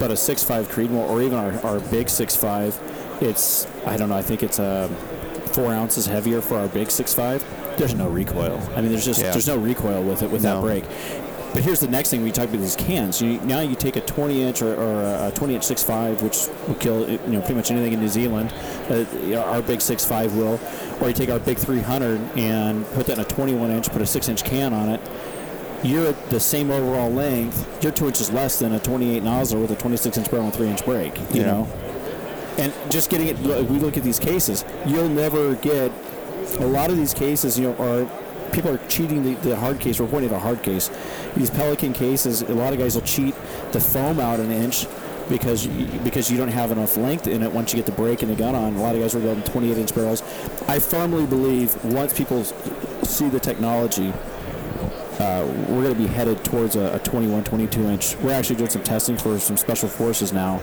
[0.00, 2.76] But a six-five Creedmoor, or even our, our big six-five,
[3.20, 4.16] it's I don't know.
[4.16, 4.88] I think it's a
[5.52, 7.44] four ounces heavier for our big six-five.
[7.78, 8.60] There's no recoil.
[8.74, 9.30] I mean, there's just Yeah.
[9.32, 10.56] there's no recoil with it with No.
[10.56, 10.84] that brake.
[11.52, 13.20] But here's the next thing we talk about these cans.
[13.20, 16.74] You, now you take a 20 inch or, or a 20 inch 6.5, which will
[16.76, 18.52] kill you know pretty much anything in New Zealand.
[18.88, 19.04] Uh,
[19.36, 20.58] our big 6.5 will,
[21.02, 24.06] or you take our big 300 and put that in a 21 inch, put a
[24.06, 25.00] 6 inch can on it.
[25.84, 27.82] You're at the same overall length.
[27.82, 30.68] You're two inches less than a 28 Nosler with a 26 inch barrel and three
[30.68, 31.18] inch brake.
[31.34, 31.46] You Yeah.
[31.48, 31.68] know,
[32.56, 33.38] and just getting it.
[33.40, 34.64] We look at these cases.
[34.86, 35.90] You'll never get
[36.60, 37.58] a lot of these cases.
[37.58, 38.21] You know, are
[38.52, 39.98] people are cheating the, the hard case.
[40.00, 40.90] We're pointing at a hard case.
[41.36, 43.34] These Pelican cases, a lot of guys will cheat
[43.72, 44.86] the foam out an inch
[45.28, 48.22] because you, because you don't have enough length in it once you get the brake
[48.22, 48.74] and the gun on.
[48.74, 50.22] A lot of guys are going 28 inch barrels.
[50.68, 54.12] I firmly believe once people see the technology,
[55.22, 58.16] uh, we're going to be headed towards a, a 21, 22 inch.
[58.16, 60.56] We're actually doing some testing for some special forces now.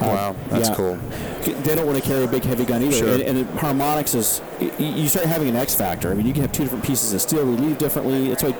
[0.00, 0.74] Uh, Wow, that's yeah.
[0.74, 0.96] cool.
[1.62, 2.92] They don't want to carry a big heavy gun either.
[2.92, 3.14] Sure.
[3.14, 4.42] And, and it- harmonics is,
[4.78, 6.10] you start having an X factor.
[6.10, 8.28] I mean, you can have two different pieces of steel relieve differently.
[8.28, 8.54] That's why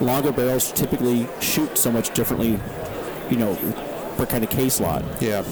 [0.00, 2.58] longer barrels typically shoot so much differently,
[3.30, 3.54] you know,
[4.16, 5.04] per kind of case lot.
[5.20, 5.42] Yeah.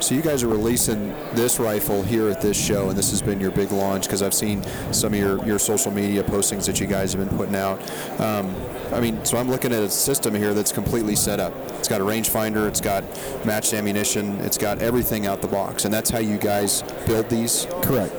[0.00, 3.40] So you guys are releasing this rifle here at this show, and this has been
[3.40, 6.86] your big launch because I've seen some of your, your social media postings that you
[6.86, 7.80] guys have been putting out.
[8.20, 8.54] Um,
[8.92, 11.52] I mean, so I'm looking at a system here that's completely set up.
[11.78, 13.04] It's got a rangefinder, it's got
[13.44, 17.66] matched ammunition, it's got everything out the box, and that's how you guys build these.
[17.82, 18.14] Correct.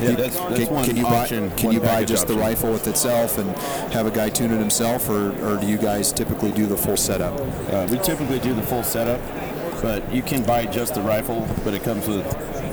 [0.00, 1.48] Yeah, that's, that's can, one can you option.
[1.48, 3.48] buy can you buy package just the rifle with itself and
[3.92, 6.96] have a guy tune it himself, or, or do you guys typically do the full
[6.96, 7.38] setup?
[7.72, 9.20] Uh, we typically do the full setup,
[9.82, 12.24] but you can buy just the rifle, but it comes with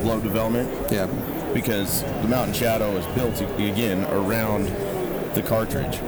[0.03, 1.07] load development Yeah.
[1.53, 4.65] because the Mountain Shadow is built again around
[5.35, 5.99] the cartridge.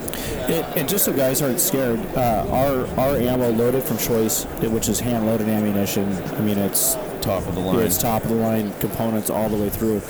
[0.48, 4.88] It, and just so guys aren't scared, uh, our our ammo loaded from Choice, which
[4.90, 6.16] is hand loaded ammunition.
[6.36, 7.80] I mean, it's Top of the line.
[7.80, 10.02] it's top of the line components all the way through.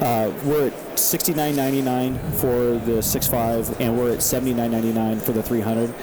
[0.00, 4.72] Uh, we're at sixty nine ninety nine for the 6.5, and we're at seventy nine
[4.72, 5.94] ninety nine for the three hundred.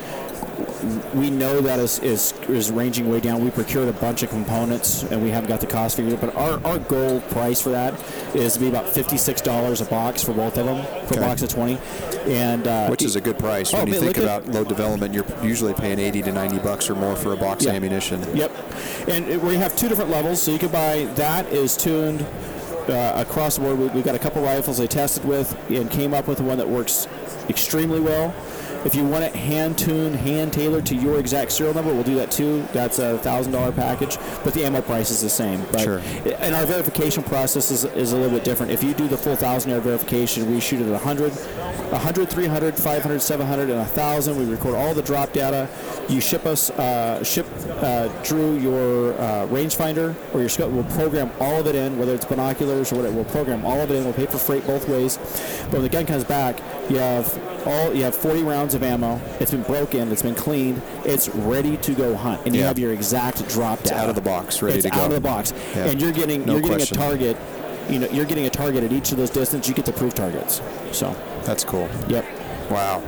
[1.14, 3.44] We know that is, is is ranging way down.
[3.44, 6.20] We procured a bunch of components, and we haven't got the cost figured.
[6.20, 7.94] But our, our goal price for that
[8.36, 11.18] is to be about fifty six dollars a box for both of them, for Okay.
[11.18, 11.78] a box of twenty,
[12.26, 13.74] and uh, Which is a good price.
[13.74, 16.60] Oh, When you think look at- about load development, you're usually paying 80 to 90
[16.60, 17.72] bucks or more for a box Yeah.
[17.72, 18.24] of ammunition.
[18.36, 18.52] Yep.
[19.08, 20.42] And it- we have two different levels.
[20.42, 22.26] So you could buy that is tuned
[22.90, 23.78] uh, across the board.
[23.78, 26.68] We, we've got a couple rifles they tested with and came up with one that
[26.68, 27.08] works
[27.50, 28.34] extremely well.
[28.84, 32.16] If you want it hand tuned, hand tailored to your exact serial number, we'll do
[32.16, 32.64] that too.
[32.74, 35.64] That's a thousand dollar package, but the ammo price is the same.
[35.72, 36.00] But Sure.
[36.40, 38.72] And our verification process is, is a little bit different.
[38.72, 42.76] If you do the full thousand yard verification, we shoot it at 100, 100, 300,
[42.76, 44.38] 500, 700, and 1,000.
[44.38, 45.70] We record all the drop data.
[46.10, 47.46] You ship us, uh, ship
[47.82, 50.72] uh, Drew your uh, rangefinder or your scope.
[50.72, 53.16] We'll program all of it in, whether it's binoculars or whatever.
[53.16, 54.04] We'll program all of it in.
[54.06, 55.18] We'll pay for freight both ways.
[55.66, 56.60] But when the gun comes back,
[56.90, 57.28] you have
[57.66, 59.20] all you have 40 rounds of ammo.
[59.40, 60.12] It's been broken.
[60.12, 60.82] It's been cleaned.
[61.06, 64.22] It's ready to go hunt, and you have your exact drop data out of the
[64.22, 65.02] box, ready it's to go.
[65.02, 65.86] out of the box, Yeah.
[65.88, 66.98] and you're getting No you're getting question.
[66.98, 67.38] a target.
[67.90, 69.68] You know, you're getting a target at each of those distance.
[69.68, 70.62] You get the proof targets.
[70.92, 71.90] So, That's cool.
[72.08, 72.24] yep.
[72.70, 73.02] Wow.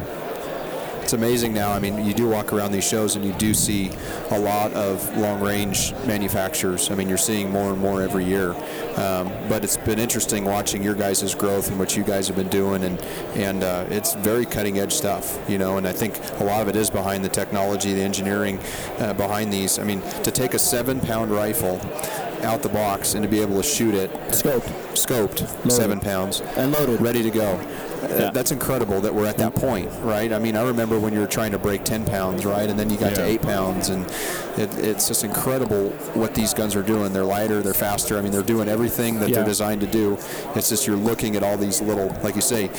[1.14, 1.72] It's amazing now.
[1.72, 3.91] I mean, you do walk around these shows and you do see
[4.32, 6.89] a lot of long range manufacturers.
[6.89, 8.55] I mean, you're seeing more and more every year.
[8.95, 12.49] Um, but it's been interesting watching your guys' growth and what you guys have been
[12.49, 12.84] doing.
[12.84, 12.99] And,
[13.36, 15.78] and uh, it's very cutting edge stuff, you know.
[15.78, 18.59] And I think a lot of it is behind the technology, the engineering
[18.97, 19.78] uh, behind these.
[19.78, 21.80] I mean, to take a seven pound rifle
[22.41, 26.72] out the box and to be able to shoot it Scoped scoped, seven pounds, and
[26.72, 27.01] loaded.
[27.01, 27.59] ready to go.
[28.09, 28.31] Yeah.
[28.31, 30.31] That's incredible that we're at that point, right?
[30.31, 32.69] I mean, I remember when you were trying to break 10 pounds, right?
[32.69, 34.05] And then you got to 8 pounds, and
[34.57, 37.13] it, it's just incredible what these guns are doing.
[37.13, 38.17] They're lighter, they're faster.
[38.17, 39.37] I mean, they're doing everything that Yeah.
[39.37, 40.17] they're designed to do.
[40.55, 42.69] It's just you're looking at all these little, like you say,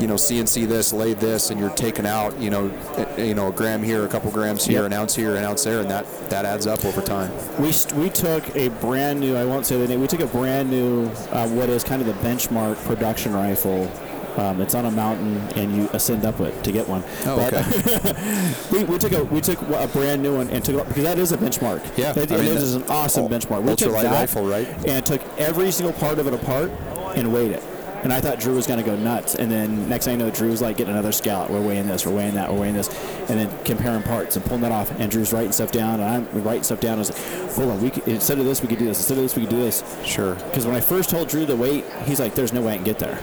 [0.00, 3.48] you know, CNC this, lay this, and you're taking out, you know, eh, you know,
[3.48, 4.86] a gram here, a couple grams here, Yep.
[4.86, 7.30] an ounce here, an ounce there, and that that adds up over time.
[7.58, 10.70] We, we took a brand new, I won't say the name, we took a brand
[10.70, 13.90] new, uh, what is kind of the benchmark production rifle.
[14.36, 17.02] Um, it's on a mountain, and you ascend up it to get one.
[17.26, 18.54] Oh, But okay.
[18.72, 21.18] we, we took a we took a brand new one and took it because that
[21.18, 21.82] is a benchmark.
[21.98, 23.62] Yeah, it, I mean, is an awesome benchmark.
[23.62, 24.66] We took that rifle, right?
[24.86, 26.70] And took every single part of it apart
[27.14, 27.62] and weighed it.
[28.02, 29.36] And I thought Drew was going to go nuts.
[29.36, 31.50] And then next thing I know, Drew's like getting another scout.
[31.50, 32.88] We're weighing this, we're weighing that, we're weighing this,
[33.30, 34.90] and then comparing parts and pulling that off.
[34.98, 36.94] And Drew's writing stuff down, and I'm writing stuff down.
[36.94, 38.98] I was like, hold on, we could, instead of this, we could do this.
[38.98, 39.84] Instead of this, we could do this.
[40.04, 40.34] Sure.
[40.34, 42.84] Because when I first told Drew the weight, he's like, "There's no way I can
[42.84, 43.20] get there."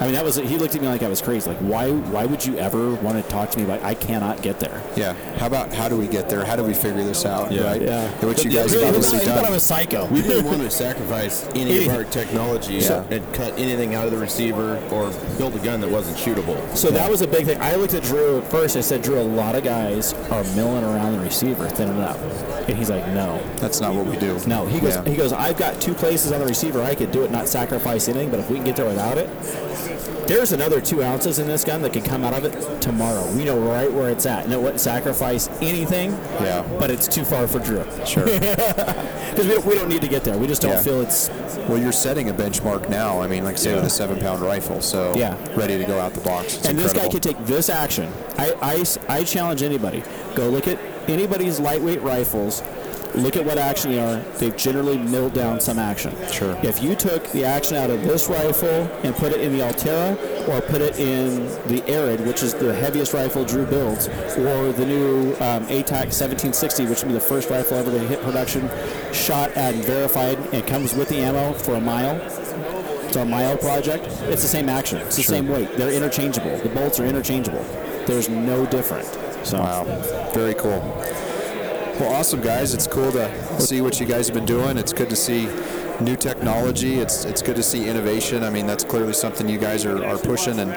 [0.00, 1.48] I mean, that was he looked at me like I was crazy.
[1.50, 1.90] Like, why?
[1.90, 4.82] Why would you ever want to talk to me about I cannot get there?
[4.96, 5.12] Yeah.
[5.38, 6.42] How about how do we get there?
[6.44, 7.52] How do we figure this out?
[7.52, 7.64] Yeah.
[7.64, 7.82] Right.
[7.82, 8.08] Yeah.
[8.24, 9.52] Which you guys really, have obviously he thought I done.
[9.52, 10.06] was psycho.
[10.06, 11.90] We didn't want to sacrifice any Anything.
[11.90, 13.04] of our technology Yeah.
[13.10, 16.56] and cut anything out of the receiver or build a gun that wasn't shootable.
[16.76, 17.60] So that was a big thing.
[17.60, 18.76] I looked at Drew at first.
[18.78, 22.16] I said, Drew, a lot of guys are milling around the receiver, thinning it up.
[22.68, 23.42] And he's like, no.
[23.56, 24.38] That's not what we do.
[24.46, 24.64] No.
[24.66, 25.04] He goes, Yeah.
[25.04, 28.08] he goes, I've got two places on the receiver I could do it, not sacrifice
[28.08, 29.28] anything, but if we can get there without it,
[30.30, 33.28] there's another two ounces in this gun that can come out of it tomorrow.
[33.34, 34.44] We know right where it's at.
[34.44, 36.62] And it wouldn't sacrifice anything, Yeah.
[36.78, 37.84] but it's too far for Drew.
[38.06, 38.26] Sure.
[39.30, 40.36] Because we, don't- we don't need to get there.
[40.36, 40.82] We just don't Yeah.
[40.82, 41.28] feel it's.
[41.68, 43.20] Well, you're setting a benchmark now.
[43.20, 45.36] I mean, like say with a seven pound rifle, so Yeah.
[45.56, 46.56] ready to go out the box.
[46.56, 47.12] It's and this guy incredible.
[47.12, 48.12] could take this action.
[48.38, 48.84] I, I,
[49.20, 50.02] I challenge anybody.
[50.34, 50.78] Go look at
[51.08, 52.62] anybody's lightweight rifles.
[53.14, 54.20] Look at what action they are.
[54.38, 56.14] They've generally milled down some action.
[56.30, 56.56] Sure.
[56.62, 58.68] If you took the action out of this rifle
[59.02, 60.12] and put it in the Altera,
[60.48, 64.08] or put it in the Arid, which is the heaviest rifle Drew builds,
[64.38, 68.20] or the new um, ATAC 1760, which would be the first rifle ever to hit
[68.22, 68.68] production,
[69.12, 72.16] shot at and verified, and comes with the ammo for a mile.
[73.06, 74.06] It's our Mile project.
[74.28, 74.98] It's the same action.
[74.98, 75.76] It's the same weight.
[75.76, 76.56] They're interchangeable.
[76.58, 77.64] The bolts are interchangeable.
[78.06, 79.06] There's no different.
[79.44, 79.84] So Wow.
[80.32, 80.80] Very cool.
[82.00, 82.72] Well, awesome, guys.
[82.72, 84.78] It's cool to see what you guys have been doing.
[84.78, 85.44] It's good to see
[86.00, 86.94] new technology.
[86.94, 88.42] It's it's good to see innovation.
[88.42, 90.60] I mean, that's clearly something you guys are, are pushing.
[90.60, 90.72] And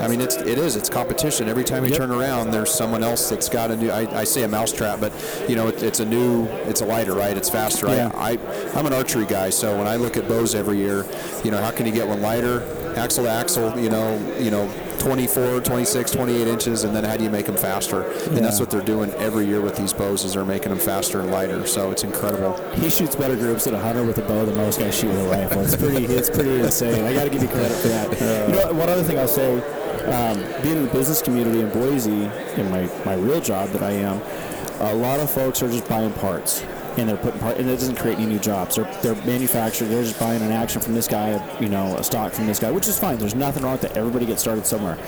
[0.00, 0.76] I mean, it's it is.
[0.76, 1.48] It's competition.
[1.48, 1.98] Every time you Yep.
[1.98, 3.90] turn around, there's someone else that's got a new.
[3.90, 5.12] I, I say a mousetrap, but
[5.48, 6.46] you know, it, it's a new.
[6.68, 7.36] It's a lighter, right?
[7.36, 7.88] It's faster.
[7.88, 8.12] Yeah.
[8.14, 11.04] I, I I'm an archery guy, so when I look at bows every year,
[11.42, 12.62] you know, how can you get one lighter,
[12.96, 13.76] axle to axle?
[13.76, 14.70] You know, you know.
[15.00, 18.02] 24, 26, 28 inches, and then how do you make them faster?
[18.02, 21.20] And that's what they're doing every year with these bows is they're making them faster
[21.20, 21.66] and lighter.
[21.66, 22.60] So it's incredible.
[22.74, 25.26] he shoots better groups at a hunter with a bow than most guys shoot with
[25.26, 25.60] a rifle.
[25.62, 26.04] It's pretty.
[26.04, 27.04] It's pretty insane.
[27.04, 28.10] I got to give you credit for that.
[28.48, 29.56] you know, one other thing I'll say,
[30.04, 32.30] um, being in the business community in Boise,
[32.60, 34.20] in my my real job that I am,
[34.80, 36.62] a lot of folks are just buying parts.
[36.98, 38.76] And they're putting part, and it doesn't create any new jobs.
[38.76, 39.90] They're, they're manufacturing.
[39.90, 42.70] They're just buying an action from this guy, you know, a stock from this guy,
[42.72, 43.16] which is fine.
[43.16, 43.96] There's nothing wrong with that.
[43.96, 44.98] Everybody gets started somewhere.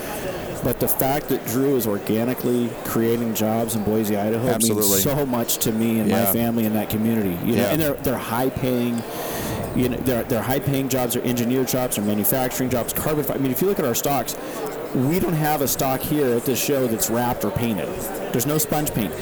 [0.63, 4.89] But the fact that Drew is organically creating jobs in Boise, Idaho, Absolutely.
[4.91, 7.31] means so much to me and my family in that community.
[7.45, 7.71] You know, Yeah.
[7.73, 9.03] and they're they're high paying.
[9.75, 13.25] You know, they're, they're high paying jobs, they're engineer jobs, they're manufacturing jobs, carbon.
[13.31, 14.37] I mean, if you look at our stocks,
[14.95, 17.89] we don't have a stock here at this show that's wrapped or painted.
[18.33, 19.13] There's no sponge paint.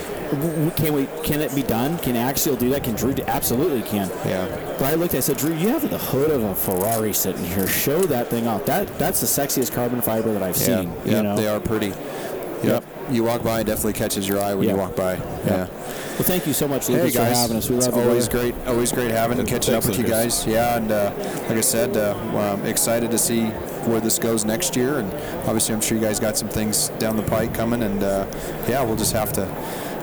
[0.76, 1.06] Can we?
[1.24, 1.98] Can it be done?
[1.98, 2.84] Can Axial do that?
[2.84, 3.12] Can Drew?
[3.12, 4.08] do- Absolutely can.
[4.24, 4.46] Yeah.
[4.78, 5.14] But I looked.
[5.14, 7.66] I said, Drew, you have the hood of a Ferrari sitting here.
[7.66, 8.64] Show that thing off.
[8.66, 10.92] That that's the sexiest carbon fiber that I've Yeah, seen.
[11.04, 11.36] yeah, you know?
[11.36, 11.88] they are pretty.
[11.88, 12.64] Yep.
[12.64, 12.84] Yep.
[13.10, 14.76] You walk by, it definitely catches your eye when Yep.
[14.76, 15.14] you walk by.
[15.14, 15.66] Yeah.
[15.66, 17.68] Well, thank you so much, Hey Lucas, guys, for having us.
[17.70, 18.02] We it's love you.
[18.02, 18.52] always brother.
[18.52, 20.46] great, always great having and catching up with you guys.
[20.46, 21.10] Yeah, and uh,
[21.48, 23.46] like I said, uh, I'm excited to see
[23.86, 25.12] where this goes next year, and
[25.46, 28.26] obviously I'm sure you guys got some things down the pike coming, and uh,
[28.68, 29.46] yeah, we'll just have to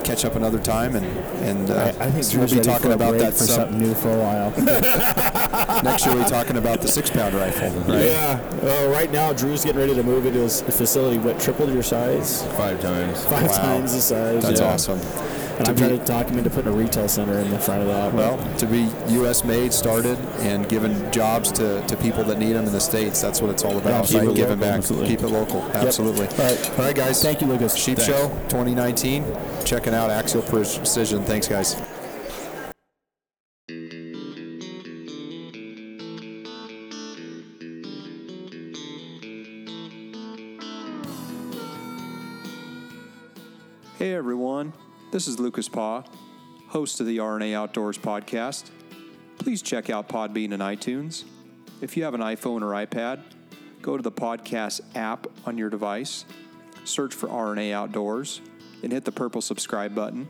[0.07, 1.05] catch up another time, and
[1.43, 4.09] and uh, I, I think we'll be talking about that for some, something new for
[4.09, 4.51] a while.
[5.83, 6.15] next year.
[6.15, 8.05] We'll talking about the six pound rifle, right?
[8.05, 8.59] Yeah.
[8.63, 11.17] Oh, right now, Drew's getting ready to move into his facility.
[11.17, 12.43] What tripled your size?
[12.55, 13.25] Five times.
[13.25, 13.57] Five Wow.
[13.57, 14.43] times the size.
[14.43, 14.73] That's yeah.
[14.73, 14.99] awesome.
[15.57, 17.87] And To I'm be- trying to into putting a retail center in the front of
[17.87, 18.13] that.
[18.13, 19.43] Well, to be U.S.
[19.43, 23.41] made, started, and giving jobs to, to people that need them in the states, that's
[23.41, 24.05] what it's all about.
[24.05, 25.07] keep it Giving local, back, absolutely.
[25.09, 25.61] keep it local.
[25.73, 26.27] Absolutely.
[26.27, 26.69] All right.
[26.71, 27.21] All right, guys.
[27.23, 27.75] Thank you, Lucas.
[27.75, 28.11] Sheep Thanks.
[28.15, 29.25] Show 2019.
[29.65, 31.23] Checking out Axial Precision.
[31.23, 31.75] Thanks, guys.
[45.09, 46.03] This is Lucas Paw,
[46.67, 48.71] host of the R&A Outdoors podcast.
[49.37, 51.23] please check out Podbean and iTunes.
[51.79, 53.21] If you have an iPhone or iPad,
[53.81, 56.25] go to the podcast app on your device,
[56.83, 58.41] search for R&A Outdoors,
[58.83, 60.27] and hit the purple subscribe button.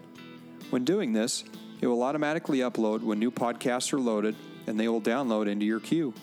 [0.69, 1.43] When doing this,
[1.81, 4.35] it will automatically upload when new podcasts are loaded
[4.67, 6.13] and they will download into your queue.